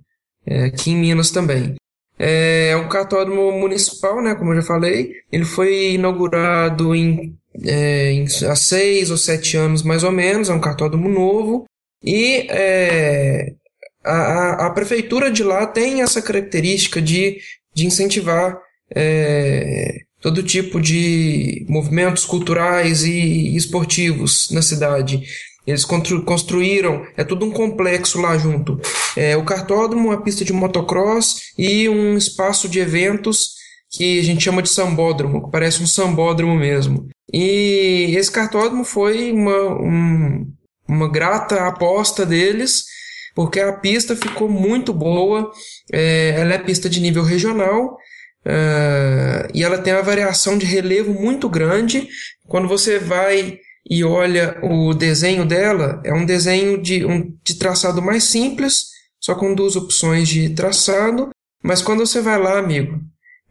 [0.45, 1.75] é, aqui em Minas também.
[2.17, 5.11] É, é um cartódromo municipal, né, como eu já falei.
[5.31, 10.53] Ele foi inaugurado em, é, em, há seis ou sete anos mais ou menos, é
[10.53, 11.65] um cartódromo novo.
[12.03, 13.53] E é,
[14.03, 17.37] a, a, prefeitura de lá tem essa característica de,
[17.73, 18.57] de incentivar
[18.93, 25.21] é, todo tipo de movimentos culturais e esportivos na cidade.
[25.65, 28.79] Eles construíram, é tudo um complexo lá junto.
[29.15, 33.53] É, o cartódromo, uma pista de motocross e um espaço de eventos
[33.89, 37.07] que a gente chama de sambódromo, que parece um sambódromo mesmo.
[37.31, 40.51] E esse cartódromo foi uma, um,
[40.87, 42.83] uma grata aposta deles
[43.35, 45.51] porque a pista ficou muito boa.
[45.91, 47.97] É, ela é pista de nível regional
[48.45, 52.07] é, e ela tem uma variação de relevo muito grande.
[52.47, 53.57] Quando você vai
[53.89, 58.85] e olha o desenho dela, é um desenho de, um, de traçado mais simples,
[59.19, 61.29] só com duas opções de traçado.
[61.61, 62.99] Mas quando você vai lá, amigo,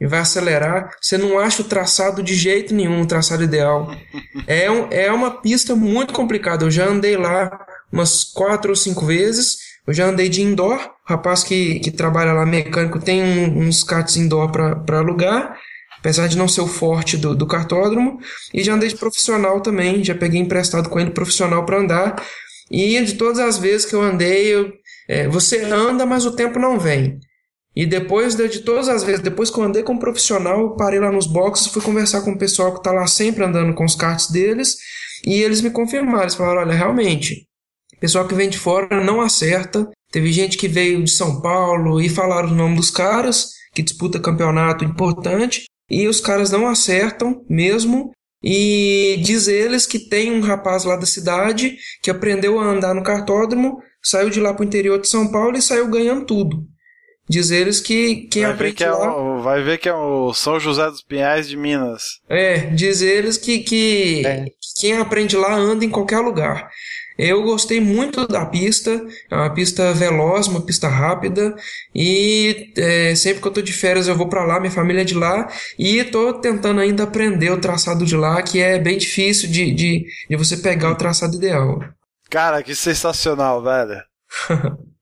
[0.01, 3.91] e vai acelerar, você não acha o traçado de jeito nenhum, o traçado ideal.
[4.47, 6.65] É, um, é uma pista muito complicada.
[6.65, 10.79] Eu já andei lá umas quatro ou cinco vezes eu já andei de indoor,
[11.09, 15.57] o rapaz que, que trabalha lá mecânico tem um, uns karts indoor para alugar.
[15.99, 18.19] apesar de não ser o forte do, do cartódromo.
[18.53, 22.25] E já andei de profissional também, já peguei emprestado com ele profissional para andar.
[22.71, 24.73] E de todas as vezes que eu andei, eu,
[25.09, 27.19] é, você anda, mas o tempo não vem.
[27.75, 31.01] E depois de, todas as vezes, depois que eu andei com um profissional, eu parei
[31.01, 33.95] lá nos boxes, fui conversar com o pessoal que está lá sempre andando com os
[33.95, 34.77] karts deles,
[35.27, 37.47] e eles me confirmaram, eles falaram, olha, realmente,
[38.03, 39.89] pessoal que vem de fora não acerta.
[40.11, 44.19] Teve gente que veio de São Paulo e falaram o nome dos caras, que disputa
[44.19, 48.11] campeonato importante, e os caras não acertam mesmo.
[48.43, 53.05] E diz eles que tem um rapaz lá da cidade que aprendeu a andar no
[53.05, 56.67] cartódromo, saiu de lá para o interior de São Paulo e saiu ganhando tudo.
[57.31, 59.07] Diz eles que quem vai ver que lá...
[59.07, 62.03] É o, vai ver que é o São José dos Pinhais de Minas.
[62.29, 64.45] É, diz eles que, que É.
[64.81, 66.69] quem aprende lá anda em qualquer lugar.
[67.19, 68.91] Eu gostei muito da pista,
[69.31, 71.55] é uma pista veloz, uma pista rápida,
[71.95, 75.05] e é, sempre que eu tô de férias eu vou para lá, minha família é
[75.05, 75.49] de lá,
[75.79, 80.07] e tô tentando ainda aprender o traçado de lá, que é bem difícil de, de,
[80.29, 81.81] de você pegar o traçado ideal.
[82.31, 84.03] Cara, que sensacional, velho.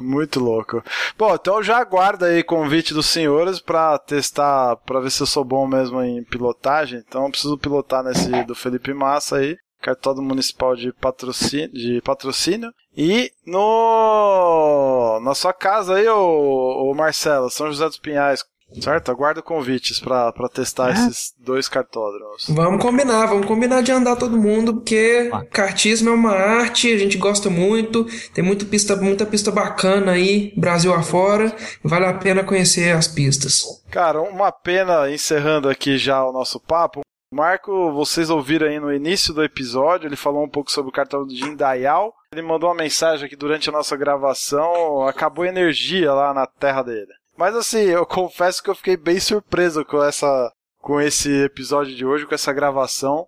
[0.00, 0.82] Muito louco.
[1.16, 5.44] Bom, então já aguarda aí convite dos senhores pra testar, pra ver se eu sou
[5.44, 7.02] bom mesmo em pilotagem.
[7.06, 12.72] Então eu preciso pilotar nesse do Felipe Massa aí, cartódromo municipal de patrocínio, de patrocínio.
[12.96, 18.42] E no na sua casa aí, ô, ô Marcelo, São José dos Pinhais,
[18.80, 19.10] certo?
[19.10, 22.46] Aguardo convites pra, pra testar esses dois cartódromos.
[22.48, 27.18] Vamos combinar, vamos combinar de andar todo mundo, porque kartismo é uma arte, a gente
[27.18, 32.96] gosta muito, tem muita pista, muita pista bacana aí, Brasil afora, vale a pena conhecer
[32.96, 33.64] as pistas.
[33.90, 37.03] Cara, uma pena encerrando aqui já o nosso papo.
[37.34, 41.26] Marco, vocês ouviram aí no início do episódio, ele falou um pouco sobre o cartão
[41.26, 42.14] de Indaial.
[42.32, 47.12] Ele mandou uma mensagem aqui durante a nossa gravação, acabou energia lá na terra dele.
[47.36, 52.06] Mas assim, eu confesso que eu fiquei bem surpreso com essa com esse episódio de
[52.06, 53.26] hoje, com essa gravação,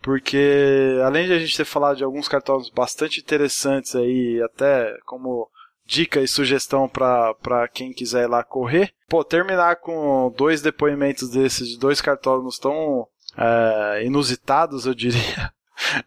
[0.00, 5.50] porque além de a gente ter falado de alguns cartões bastante interessantes aí, até como
[5.84, 11.66] dica e sugestão para quem quiser ir lá correr, pô, terminar com dois depoimentos desses
[11.66, 15.52] de dois cartódromos tão é, inusitados, eu diria.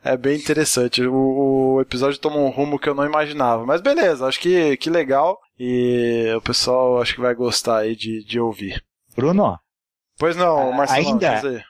[0.03, 1.01] É bem interessante.
[1.01, 3.65] O, o, episódio tomou um rumo que eu não imaginava.
[3.65, 5.39] Mas beleza, acho que, que legal.
[5.59, 8.83] E o pessoal acho que vai gostar aí de, de ouvir.
[9.15, 9.57] Bruno?
[10.15, 11.07] Pois não, Marcelo.
[11.07, 11.65] Ainda,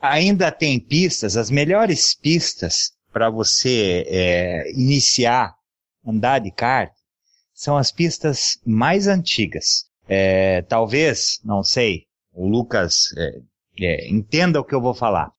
[0.00, 5.54] ainda tem pistas, as melhores pistas para você é, iniciar
[6.04, 6.92] andar de kart
[7.54, 9.86] são as pistas mais antigas.
[10.08, 13.40] É, talvez, não sei, o Lucas é,
[14.08, 15.30] entenda o que eu vou falar.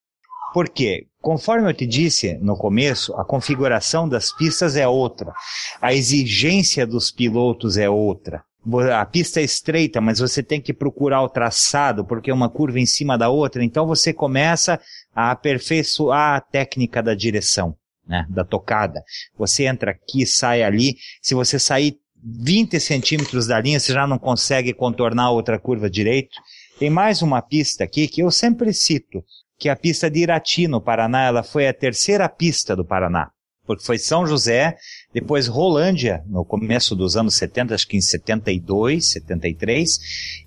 [0.54, 5.34] Porque, conforme eu te disse no começo, a configuração das pistas é outra.
[5.82, 8.42] A exigência dos pilotos é outra.
[8.98, 12.80] A pista é estreita, mas você tem que procurar o traçado, porque é uma curva
[12.80, 13.64] em cima da outra.
[13.64, 14.80] Então você começa
[15.14, 17.76] a aperfeiçoar a técnica da direção,
[18.08, 18.26] né?
[18.30, 19.04] Da tocada.
[19.38, 20.96] Você entra aqui, sai ali.
[21.22, 26.36] Se você sair 20 centímetros da linha, você já não consegue contornar outra curva direito.
[26.78, 29.24] Tem mais uma pista aqui que eu sempre cito,
[29.58, 31.24] que é a pista de Irati, no Paraná.
[31.24, 33.30] Ela foi a terceira pista do Paraná.
[33.66, 34.76] Porque foi São José,
[35.14, 40.00] depois Rolândia, no começo dos anos 70, acho que em 72, 73,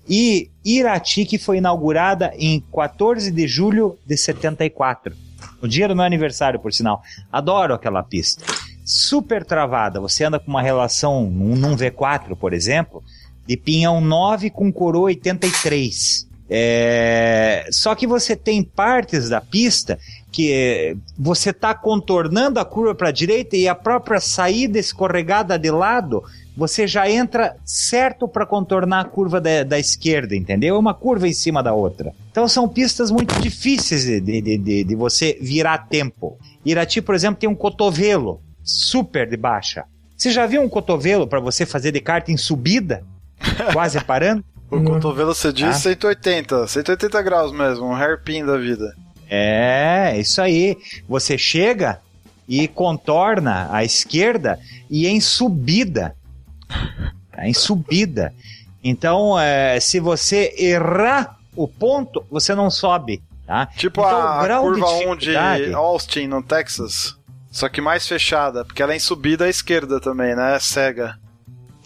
[0.07, 5.15] e Irati, que foi inaugurada em 14 de julho de 74.
[5.61, 7.01] O dia do meu aniversário, por sinal.
[7.31, 8.45] Adoro aquela pista.
[8.85, 9.99] Super travada.
[9.99, 13.03] Você anda com uma relação num V4, por exemplo,
[13.49, 16.29] de pinhão 9 com coroa 83.
[16.47, 17.67] É...
[17.71, 19.97] Só que você tem partes da pista
[20.31, 25.71] que você está contornando a curva para a direita e a própria saída escorregada de
[25.71, 26.23] lado,
[26.55, 30.75] você já entra certo para contornar a curva da, da, esquerda, entendeu?
[30.75, 32.13] É uma curva em cima da outra.
[32.29, 36.37] Então são pistas muito difíceis de, de, de, de você virar tempo.
[36.63, 39.85] Irati, por exemplo, tem um cotovelo super de baixa.
[40.15, 43.03] Você já viu um cotovelo para você fazer de kart em subida?
[43.73, 44.43] Quase parando?
[44.69, 45.73] O cotovelo você diz ah.
[45.73, 48.95] 180, 180 graus mesmo, um hairpin da vida.
[49.29, 50.77] É, isso aí.
[51.07, 51.99] Você chega
[52.47, 54.59] e contorna à esquerda
[54.89, 56.15] e em subida.
[57.37, 58.33] Em subida.
[58.83, 63.21] Então, é, se você errar o ponto, você não sobe.
[63.45, 63.65] Tá?
[63.65, 67.17] Tipo então, a, a curva de 1 de Austin, no Texas.
[67.51, 70.55] Só que mais fechada, porque ela é em subida à esquerda também, né?
[70.55, 71.18] É cega.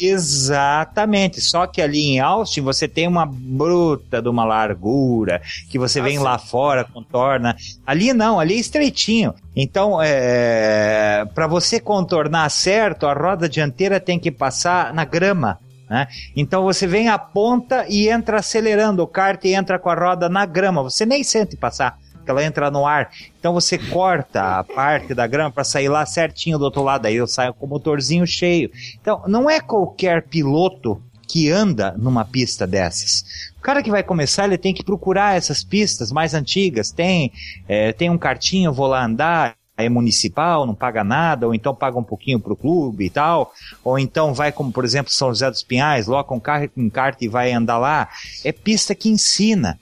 [0.06, 6.00] Exatamente, só que ali em Austin você tem uma bruta de uma largura, que você
[6.00, 6.24] ah, vem sim.
[6.24, 7.56] lá fora, contorna.
[7.86, 9.34] Ali não, ali é estreitinho.
[9.56, 15.60] Então, é, para você contornar certo, a roda dianteira tem que passar na grama.
[15.90, 16.08] Né?
[16.36, 20.28] Então você vem a ponta e entra acelerando o kart e entra com a roda
[20.28, 20.82] na grama.
[20.82, 22.00] Você nem sente passar,
[22.32, 23.10] ela entra no ar.
[23.40, 27.06] Então você corta a parte da grama para sair lá certinho do outro lado.
[27.06, 28.72] Aí eu saio com o motorzinho cheio.
[29.02, 33.52] Então não é qualquer piloto que anda numa pista dessas.
[33.58, 36.92] O cara que vai começar, ele tem que procurar essas pistas mais antigas.
[36.92, 37.32] Tem,
[37.68, 41.98] é, tem um cartinho, vou lá andar é municipal, não paga nada, ou então paga
[41.98, 43.52] um pouquinho pro clube e tal,
[43.84, 46.90] ou então vai como, por exemplo, São José dos Pinhais, loca um carro com um
[46.90, 48.10] kart e vai andar lá.
[48.44, 49.80] É pista que ensina.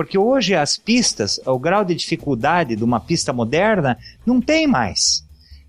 [0.00, 5.22] Porque hoje as pistas, o grau de dificuldade de uma pista moderna não tem mais.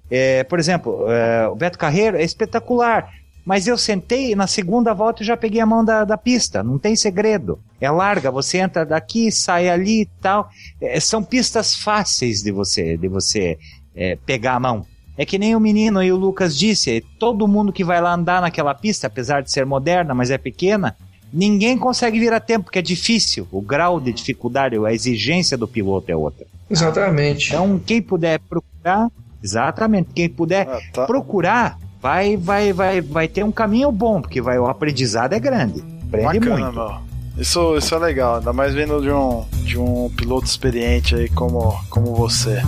[0.09, 3.11] É, por exemplo, é, o Beto Carreiro é espetacular.
[3.43, 6.63] Mas eu sentei na segunda volta e já peguei a mão da, da pista.
[6.63, 7.59] Não tem segredo.
[7.81, 10.49] É larga, você entra daqui, sai ali e tal.
[10.79, 13.59] É, são pistas fáceis de você, de você
[13.93, 14.85] é, pegar a mão.
[15.17, 18.41] É que nem o menino e o Lucas disse, todo mundo que vai lá andar
[18.41, 20.95] naquela pista, apesar de ser moderna, mas é pequena,
[21.33, 23.47] ninguém consegue vir a tempo, porque é difícil.
[23.51, 26.45] O grau de dificuldade, a exigência do piloto é outra.
[26.69, 27.49] Exatamente.
[27.49, 29.09] Então, quem puder procurar,
[29.43, 31.05] exatamente, quem puder ah, tá.
[31.05, 35.83] procurar, vai, vai, vai, vai ter um caminho bom, porque vai, o aprendizado é grande.
[36.07, 36.75] Aprende Bacana, muito.
[36.75, 37.11] Meu.
[37.37, 41.73] Isso, isso é legal, ainda mais vindo de um, de um piloto experiente aí como,
[41.89, 42.61] como você.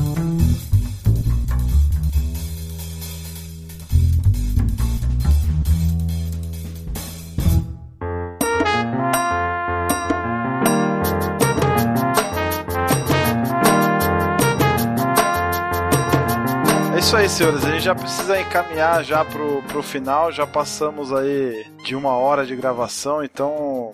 [17.23, 17.63] Aí, senhores.
[17.63, 20.29] A gente já precisa encaminhar já pro, pro final.
[20.31, 23.93] Já passamos aí de uma hora de gravação, então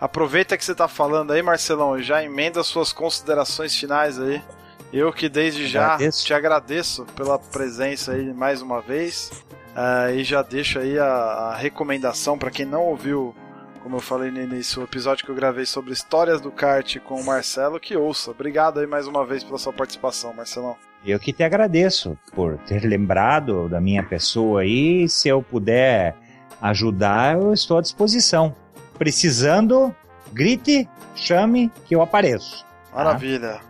[0.00, 4.42] aproveita que você tá falando aí, Marcelão, e já emenda suas considerações finais aí.
[4.92, 6.26] Eu que desde já agradeço.
[6.26, 9.30] te agradeço pela presença aí mais uma vez.
[9.76, 13.34] Uh, e já deixo aí a, a recomendação para quem não ouviu,
[13.86, 17.20] como eu falei no início, o episódio que eu gravei sobre histórias do kart com
[17.20, 18.32] o Marcelo, que ouça.
[18.32, 20.76] Obrigado aí mais uma vez pela sua participação, Marcelão.
[21.04, 25.08] Eu que te agradeço por ter lembrado da minha pessoa aí.
[25.08, 26.16] Se eu puder
[26.60, 28.56] ajudar, eu estou à disposição.
[28.98, 29.94] Precisando,
[30.32, 32.66] grite, chame que eu apareço.
[32.90, 33.04] Tá?
[33.04, 33.60] Maravilha.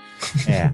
[0.48, 0.72] É.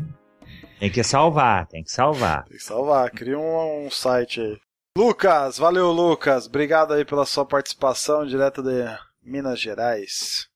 [0.78, 2.44] Tem que salvar, tem que salvar.
[2.44, 4.58] Tem que salvar, cria um, um site aí.
[4.96, 8.84] Lucas, valeu Lucas, obrigado aí pela sua participação direto de
[9.22, 10.48] Minas Gerais.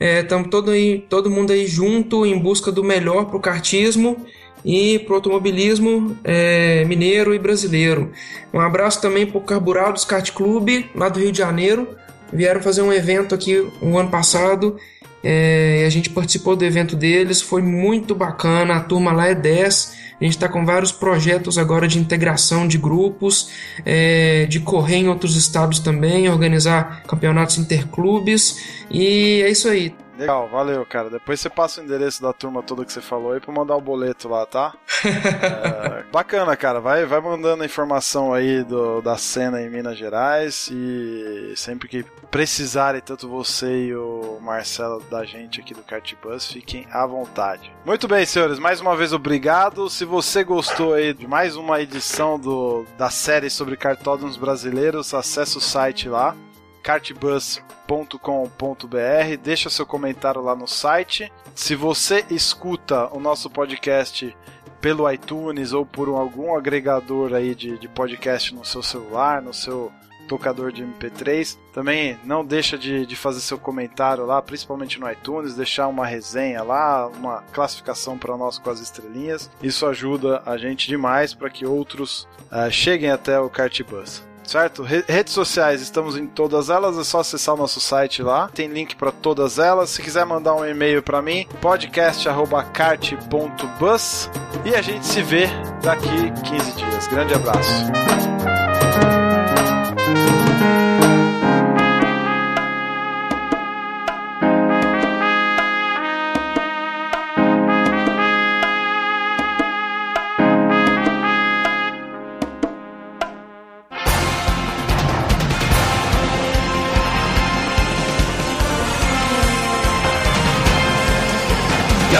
[0.00, 4.24] Estamos é, todo, aí, todo mundo aí junto em busca do melhor para o kartismo
[4.64, 8.12] e para o automobilismo é, mineiro e brasileiro.
[8.54, 11.88] Um abraço também para o Carburados Kart Clube, lá do Rio de Janeiro,
[12.32, 14.76] vieram fazer um evento aqui um ano passado
[15.22, 18.76] É, a gente participou do evento deles, foi muito bacana.
[18.76, 19.96] A turma lá é 10.
[20.20, 23.50] A gente está com vários projetos agora de integração de grupos,
[23.84, 28.84] é, de correr em outros estados também, organizar campeonatos interclubes.
[28.90, 29.94] E é isso aí.
[30.18, 31.08] Legal, valeu, cara.
[31.08, 33.80] Depois você passa o endereço da turma toda que você falou aí pra mandar o
[33.80, 34.74] boleto lá, tá?
[35.04, 36.80] é, bacana, cara.
[36.80, 42.04] Vai, vai mandando a informação aí do, da cena em Minas Gerais e sempre que
[42.30, 47.72] precisarem, tanto você e o Marcelo da gente aqui do Cartbus, fiquem à vontade.
[47.84, 48.58] Muito bem, senhores.
[48.58, 49.88] Mais uma vez, obrigado.
[49.88, 55.56] Se você gostou aí de mais uma edição do, da série sobre cartódromos brasileiros, acesse
[55.56, 56.36] o site lá
[56.82, 61.32] cartbus.com.br, deixa seu comentário lá no site.
[61.54, 64.36] Se você escuta o nosso podcast
[64.80, 69.92] pelo iTunes ou por algum agregador aí de, de podcast no seu celular, no seu
[70.28, 71.58] tocador de MP3.
[71.72, 76.62] Também não deixa de, de fazer seu comentário lá, principalmente no iTunes, deixar uma resenha
[76.62, 79.50] lá, uma classificação para nós com as estrelinhas.
[79.62, 84.82] Isso ajuda a gente demais para que outros uh, cheguem até o Cartbus certo?
[84.82, 88.96] redes sociais, estamos em todas elas, é só acessar o nosso site lá, tem link
[88.96, 89.90] para todas elas.
[89.90, 94.30] Se quiser mandar um e-mail para mim, podcast@cart.bus
[94.64, 95.46] e a gente se vê
[95.82, 97.06] daqui 15 dias.
[97.08, 97.84] Grande abraço.